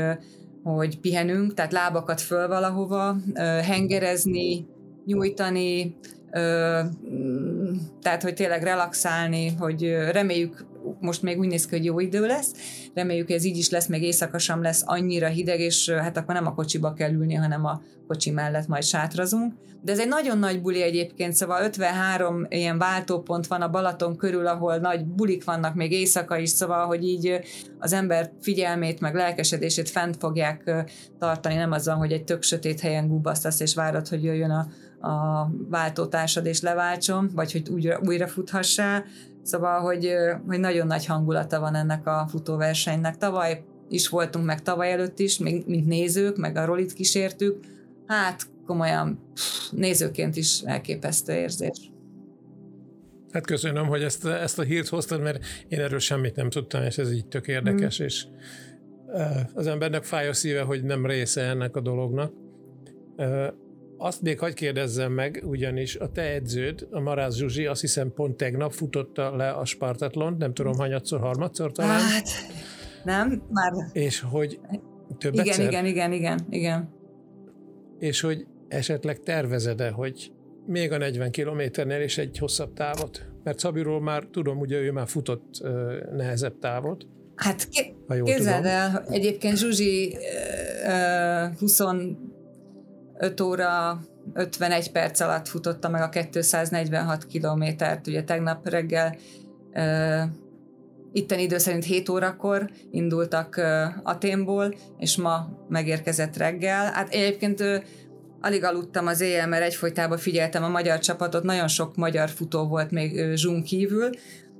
[0.64, 3.16] hogy pihenünk, tehát lábakat föl valahova,
[3.64, 4.66] hengerezni,
[5.06, 5.95] nyújtani,
[8.01, 10.65] tehát, hogy tényleg relaxálni, hogy reméljük,
[10.99, 12.51] most még úgy néz ki, hogy jó idő lesz,
[12.93, 16.34] reméljük, hogy ez így is lesz, még éjszaka sem lesz annyira hideg, és hát akkor
[16.34, 19.53] nem a kocsiba kell ülni, hanem a kocsi mellett majd sátrazunk.
[19.82, 24.47] De ez egy nagyon nagy buli egyébként, szóval 53 ilyen váltópont van a Balaton körül,
[24.47, 27.39] ahol nagy bulik vannak még éjszaka is, szóval, hogy így
[27.80, 30.86] az ember figyelmét, meg lelkesedését fent fogják
[31.19, 34.67] tartani, nem azzal, hogy egy tök sötét helyen gubasztasz, és várod, hogy jöjjön a
[35.02, 39.06] a váltótársad és leváltson, vagy hogy újra, újra futhassál.
[39.43, 40.14] Szóval, hogy,
[40.47, 43.18] hogy nagyon nagy hangulata van ennek a futóversenynek.
[43.18, 47.60] Tavaly is voltunk, meg tavaly előtt is, még, mint nézők, meg a rolit kísértük.
[48.08, 49.20] Hát komolyan
[49.72, 51.91] nézőként is elképesztő érzés.
[53.32, 56.97] Hát köszönöm, hogy ezt, ezt a hírt hoztad, mert én erről semmit nem tudtam, és
[56.97, 58.06] ez így tök érdekes, mm.
[58.06, 58.26] és
[59.54, 62.34] az embernek fáj a szíve, hogy nem része ennek a dolognak.
[64.02, 68.38] Azt még hagyj kérdezzem meg, ugyanis a te edződ, a Marász Zsuzsi, azt hiszem pont
[68.38, 72.00] tegnap futotta le a Spartatlon, nem tudom, hanyatszor, harmadszor talán?
[72.00, 72.28] Hát,
[73.04, 73.74] nem, már...
[73.91, 74.60] És hogy
[75.18, 76.89] több Igen, igen, igen, igen, igen.
[78.00, 80.32] És hogy esetleg tervezed-e, hogy
[80.66, 83.26] még a 40 kilométernél is egy hosszabb távot?
[83.43, 85.64] Mert Szabiról már tudom, ugye ő már futott
[86.16, 87.08] nehezebb távot.
[87.36, 90.18] Hát ké- képzeld el, egyébként Zsuzsi
[90.86, 91.58] uh,
[93.20, 93.99] 25 óra
[94.34, 99.15] 51 perc alatt futotta meg a 246 kilométert, ugye tegnap reggel
[99.74, 100.22] uh,
[101.11, 103.63] itten idő szerint 7 órakor indultak uh,
[104.03, 106.91] Aténból, és ma megérkezett reggel.
[106.91, 107.76] Hát egyébként uh,
[108.41, 112.91] alig aludtam az éjjel, mert egyfolytában figyeltem a magyar csapatot, nagyon sok magyar futó volt
[112.91, 114.09] még Zsún kívül,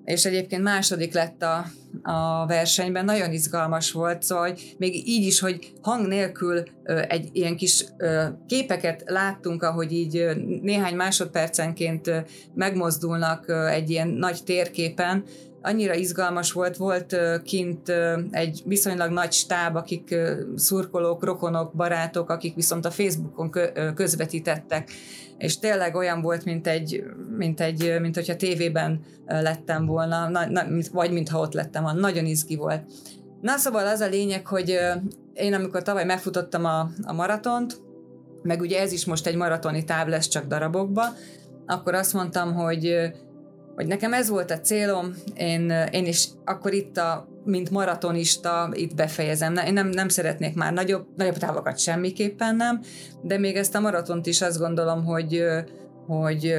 [0.10, 1.66] és egyébként második lett a,
[2.04, 6.64] a versenyben, nagyon izgalmas volt, szóval hogy még így is, hogy hang nélkül
[7.08, 7.86] egy ilyen kis
[8.48, 10.26] képeket láttunk, ahogy így
[10.62, 12.12] néhány másodpercenként
[12.54, 15.24] megmozdulnak egy ilyen nagy térképen,
[15.62, 17.94] annyira izgalmas volt, volt kint
[18.32, 20.16] egy viszonylag nagy stáb, akik
[20.56, 23.52] szurkolók, rokonok, barátok, akik viszont a Facebookon
[23.96, 24.92] közvetítettek,
[25.40, 27.04] és tényleg olyan volt, mint egy,
[27.38, 32.26] mint egy, mint hogyha tévében lettem volna, na, na, vagy mintha ott lettem volna, nagyon
[32.26, 32.82] izgi volt.
[33.42, 34.80] Na szóval az a lényeg, hogy
[35.34, 37.82] én amikor tavaly megfutottam a, a maratont,
[38.42, 41.04] meg ugye ez is most egy maratoni táv lesz csak darabokba,
[41.66, 43.12] akkor azt mondtam, hogy
[43.80, 48.96] hogy nekem ez volt a célom, én, én is akkor itt a, mint maratonista itt
[48.96, 49.56] befejezem.
[49.56, 52.82] Én nem, nem szeretnék már nagyobb, nagyobb távokat semmiképpen nem,
[53.22, 55.44] de még ezt a maratont is azt gondolom, hogy,
[56.08, 56.54] hogy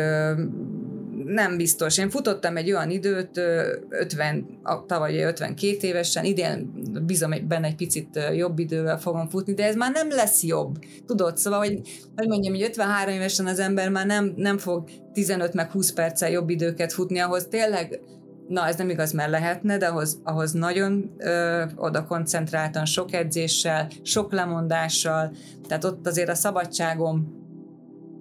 [1.33, 1.99] nem biztos.
[1.99, 3.41] Én futottam egy olyan időt,
[3.89, 6.73] 50, tavaly 52 évesen, idén
[7.07, 10.79] bízom benne egy picit jobb idővel fogom futni, de ez már nem lesz jobb.
[11.07, 11.81] Tudod, szóval, hogy,
[12.17, 16.31] hogy mondjam, hogy 53 évesen az ember már nem, nem fog 15 meg 20 perccel
[16.31, 18.01] jobb időket futni, ahhoz tényleg
[18.49, 23.89] na ez nem igaz, mert lehetne, de ahhoz, ahhoz nagyon ö, oda koncentráltan, sok edzéssel,
[24.03, 25.33] sok lemondással,
[25.69, 27.39] tehát ott azért a szabadságom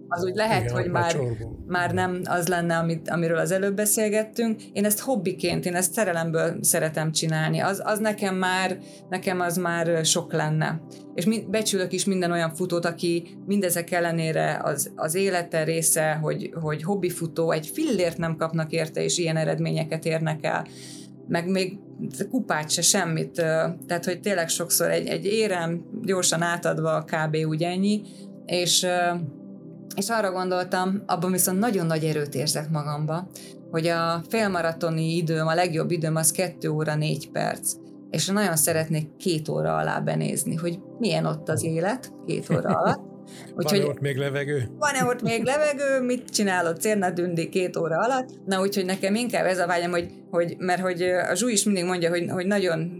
[0.09, 1.15] az úgy lehet, Igen, hogy már,
[1.67, 4.63] már nem az lenne, amit, amiről az előbb beszélgettünk.
[4.73, 7.59] Én ezt hobbiként, én ezt szerelemből szeretem csinálni.
[7.59, 8.77] Az, az nekem már,
[9.09, 10.81] nekem az már sok lenne.
[11.13, 16.53] És mi, becsülök is minden olyan futót, aki mindezek ellenére az, az élete része, hogy,
[16.61, 20.65] hogy hobbifutó, egy fillért nem kapnak érte, és ilyen eredményeket érnek el
[21.29, 21.77] meg még
[22.29, 23.31] kupát se, semmit.
[23.87, 27.35] Tehát, hogy tényleg sokszor egy, egy érem gyorsan átadva kb.
[27.47, 28.01] úgy ennyi,
[28.45, 28.87] és
[29.95, 33.27] és arra gondoltam, abban viszont nagyon nagy erőt érzek magamba,
[33.71, 37.73] hogy a félmaratoni időm, a legjobb időm az 2 óra 4 perc.
[38.09, 43.07] És nagyon szeretnék két óra alá benézni, hogy milyen ott az élet két óra alatt.
[43.57, 44.69] Úgyhogy, van-e ott még levegő?
[44.77, 46.05] Van-e ott még levegő?
[46.05, 48.29] Mit csinálod Cérna Dündi két óra alatt?
[48.45, 51.83] Na úgyhogy nekem inkább ez a vágyam, hogy, hogy mert hogy a Zsú is mindig
[51.85, 52.99] mondja, hogy, hogy nagyon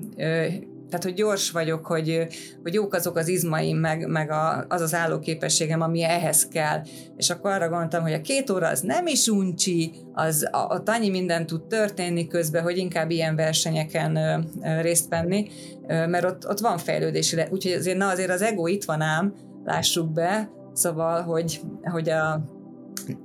[0.90, 2.28] tehát, hogy gyors vagyok, hogy,
[2.64, 6.82] hogy jók azok az izmaim, meg, meg a, az az állóképességem, ami ehhez kell.
[7.18, 11.10] És akkor arra gondoltam, hogy a két óra az nem is uncsi, az, ott annyi
[11.10, 15.48] minden tud történni közben, hogy inkább ilyen versenyeken ö, ö, részt venni,
[15.88, 19.34] ö, mert ott, ott van fejlődési, úgyhogy azért, na azért az ego itt van ám,
[19.64, 22.44] lássuk be, szóval, hogy, hogy a,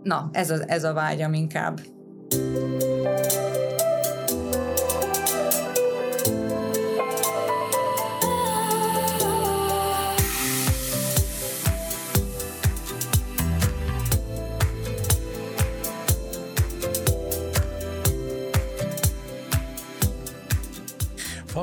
[0.03, 1.81] na, ez a, ez a vágyam inkább.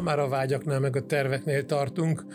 [0.01, 2.25] Ha már a vágyaknál, meg a terveknél tartunk,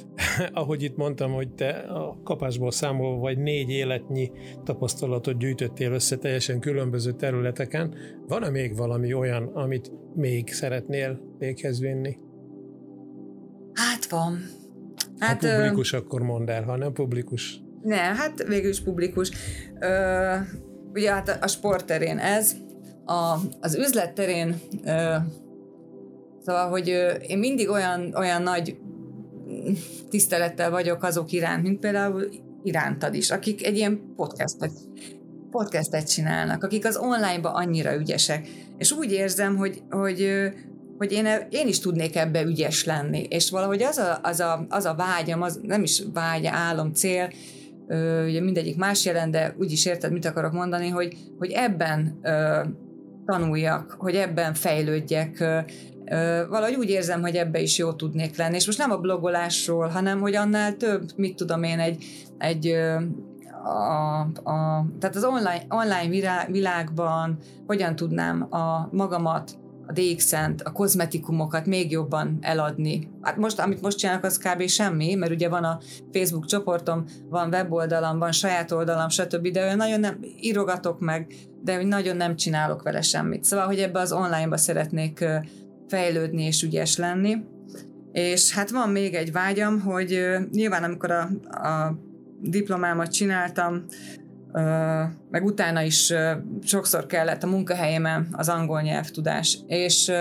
[0.52, 4.30] ahogy itt mondtam, hogy te a kapásból számolva vagy négy életnyi
[4.64, 7.94] tapasztalatot gyűjtöttél össze teljesen különböző területeken,
[8.26, 12.18] van-e még valami olyan, amit még szeretnél véghez vinni?
[13.72, 14.38] Hát van.
[15.18, 15.96] Hát, ha publikus, ö...
[15.96, 17.60] akkor mondd el, ha nem publikus.
[17.82, 19.30] Ne, hát végül is publikus.
[19.80, 20.34] Ö,
[20.92, 22.56] ugye hát a sportterén ez,
[23.04, 24.54] a, az üzletterén
[24.84, 25.14] ö,
[26.44, 26.88] Szóval, hogy
[27.26, 28.76] én mindig olyan, olyan nagy
[30.10, 32.28] tisztelettel vagyok azok iránt, mint például
[32.62, 34.72] irántad is, akik egy ilyen podcastet,
[35.50, 38.48] podcastet csinálnak, akik az online-ba annyira ügyesek.
[38.78, 40.28] És úgy érzem, hogy, hogy,
[40.98, 43.26] hogy én, én is tudnék ebbe ügyes lenni.
[43.30, 47.32] És valahogy az a, az a, az a vágyam, az nem is vágy, álom, cél,
[48.26, 52.60] ugye mindegyik más jelent, de úgy is érted, mit akarok mondani, hogy, hogy ebben ö,
[53.26, 55.44] tanuljak, hogy ebben fejlődjek,
[56.48, 58.54] valahogy úgy érzem, hogy ebbe is jó tudnék lenni.
[58.54, 62.04] És most nem a blogolásról, hanem hogy annál több, mit tudom én, egy,
[62.38, 62.66] egy
[63.64, 71.66] a, a, tehát az online, online világban hogyan tudnám a magamat a DX-ent, a kozmetikumokat
[71.66, 73.08] még jobban eladni.
[73.20, 74.68] Hát most, amit most csinálok, az kb.
[74.68, 75.78] semmi, mert ugye van a
[76.12, 82.16] Facebook csoportom, van weboldalam, van saját oldalam, stb., de nagyon nem írogatok meg, de nagyon
[82.16, 83.44] nem csinálok vele semmit.
[83.44, 85.24] Szóval, hogy ebbe az online-ba szeretnék
[85.92, 87.36] fejlődni és ügyes lenni.
[88.12, 90.20] És hát van még egy vágyam, hogy
[90.50, 91.28] nyilván amikor a,
[91.66, 91.98] a
[92.40, 93.84] diplomámat csináltam,
[95.30, 96.12] meg utána is
[96.62, 100.12] sokszor kellett a munkahelyemen az angol nyelvtudás, és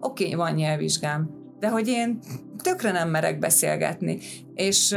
[0.00, 2.18] oké, okay, van nyelvvizsgám, de hogy én
[2.62, 4.18] tökre nem merek beszélgetni,
[4.54, 4.96] és,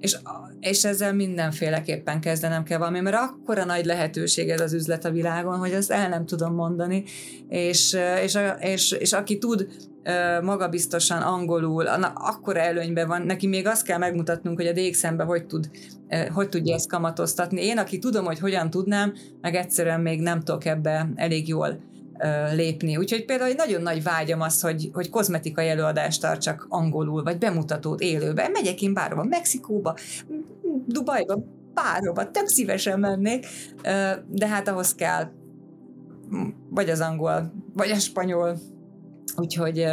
[0.00, 0.18] és,
[0.60, 5.58] és ezzel mindenféleképpen kezdenem kell valami, mert akkora nagy lehetőség ez az üzlet a világon,
[5.58, 7.04] hogy azt el nem tudom mondani,
[7.48, 9.68] és, és, és, és aki tud
[10.42, 15.70] magabiztosan angolul, akkor előnyben van, neki még azt kell megmutatnunk, hogy a DXM-be hogy, tud,
[16.32, 17.64] hogy tudja ezt kamatoztatni.
[17.64, 21.80] Én, aki tudom, hogy hogyan tudnám, meg egyszerűen még nem tudok ebbe elég jól
[22.52, 22.96] lépni.
[22.96, 28.00] Úgyhogy például egy nagyon nagy vágyam az, hogy, hogy kozmetikai előadást tartsak angolul, vagy bemutatót
[28.00, 28.50] élőben.
[28.50, 29.96] Megyek én bárhova, Mexikóba,
[30.86, 31.44] Dubajba,
[31.74, 33.46] bárhova, tök szívesen mennék,
[34.28, 35.30] de hát ahhoz kell
[36.70, 38.58] vagy az angol, vagy a spanyol,
[39.36, 39.86] Úgyhogy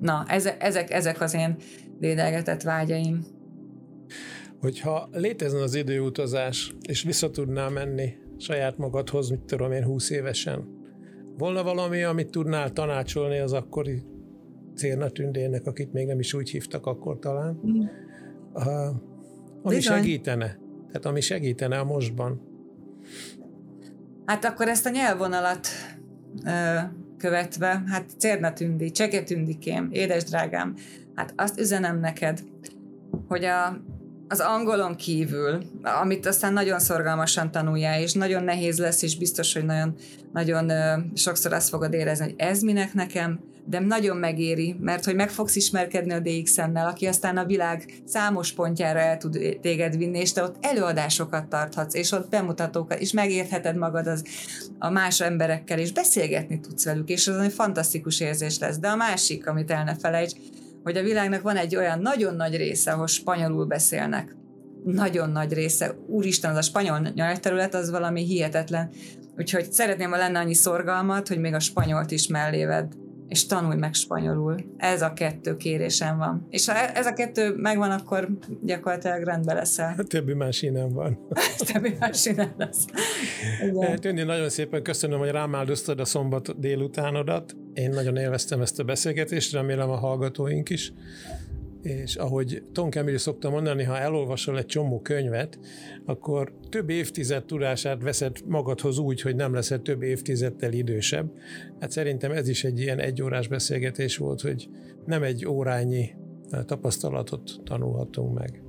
[0.00, 0.24] na,
[0.58, 1.56] ezek, ezek az én
[1.98, 3.24] dédelgetett vágyaim.
[4.60, 10.81] Hogyha létezne az időutazás, és vissza tudnál menni saját magadhoz, mit tudom én, húsz évesen,
[11.42, 14.02] volna valami, amit tudnál tanácsolni az akkori
[14.74, 17.80] Cérna Tündének, akit még nem is úgy hívtak akkor talán, mm.
[18.52, 18.64] uh,
[19.62, 19.96] ami Bizony.
[19.96, 22.40] segítene, tehát ami segítene a mostban.
[24.24, 25.66] Hát akkor ezt a nyelvvonalat
[27.18, 30.74] követve, hát Cérna Tündi, Csege Tündikém, édes drágám,
[31.14, 32.40] hát azt üzenem neked,
[33.28, 33.82] hogy a,
[34.32, 39.64] az angolon kívül, amit aztán nagyon szorgalmasan tanuljál, és nagyon nehéz lesz, és biztos, hogy
[39.64, 39.94] nagyon,
[40.32, 40.72] nagyon
[41.14, 45.56] sokszor azt fogod érezni, hogy ez minek nekem, de nagyon megéri, mert hogy meg fogsz
[45.56, 50.42] ismerkedni a DXN-nel, aki aztán a világ számos pontjára el tud téged vinni, és te
[50.42, 54.24] ott előadásokat tarthatsz, és ott bemutatókat, és megértheted magad az,
[54.78, 58.78] a más emberekkel, és beszélgetni tudsz velük, és az egy fantasztikus érzés lesz.
[58.78, 60.32] De a másik, amit el ne felejts,
[60.82, 64.36] hogy a világnak van egy olyan nagyon nagy része, ahol spanyolul beszélnek.
[64.84, 65.94] Nagyon nagy része.
[66.06, 68.90] Úristen, az a spanyol nyelvterület az valami hihetetlen.
[69.38, 72.92] Úgyhogy szeretném, ha lenne annyi szorgalmat, hogy még a spanyolt is melléved
[73.32, 74.56] és tanulj meg spanyolul.
[74.76, 76.46] Ez a kettő kérésem van.
[76.50, 78.28] És ha ez a kettő megvan, akkor
[78.62, 79.94] gyakorlatilag rendben leszel.
[79.98, 81.18] A többi más innen van.
[81.30, 82.84] a többi más innen lesz.
[84.00, 87.56] Tűnni, nagyon szépen köszönöm, hogy rám áldoztad a szombat délutánodat.
[87.74, 90.92] Én nagyon élveztem ezt a beszélgetést, remélem a hallgatóink is
[91.82, 95.58] és ahogy Tonk Emily szokta mondani, ha elolvasol egy csomó könyvet,
[96.04, 101.32] akkor több évtized tudását veszed magadhoz úgy, hogy nem leszel több évtizeddel idősebb.
[101.80, 104.68] Hát szerintem ez is egy ilyen egyórás beszélgetés volt, hogy
[105.04, 106.14] nem egy órányi
[106.66, 108.62] tapasztalatot tanulhatunk meg.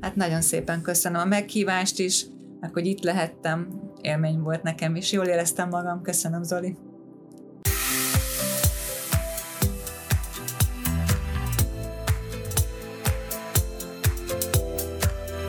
[0.00, 2.26] Hát nagyon szépen köszönöm a meghívást is,
[2.60, 3.68] meg hogy itt lehettem,
[4.00, 6.76] élmény volt nekem is, jól éreztem magam, köszönöm Zoli.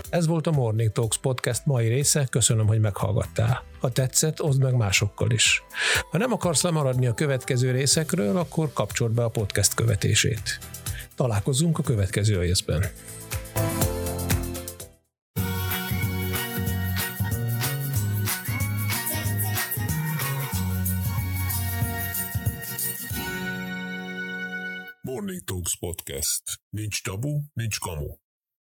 [0.09, 3.63] Ez volt a Morning Talks podcast mai része, köszönöm, hogy meghallgattál.
[3.79, 5.63] Ha tetszett, oszd meg másokkal is.
[6.11, 10.59] Ha nem akarsz lemaradni a következő részekről, akkor kapcsold be a podcast követését.
[11.15, 12.85] Találkozunk a következő részben.
[25.01, 26.43] Morning Talks Podcast.
[26.69, 28.28] Nincs tabu, nincs kamu.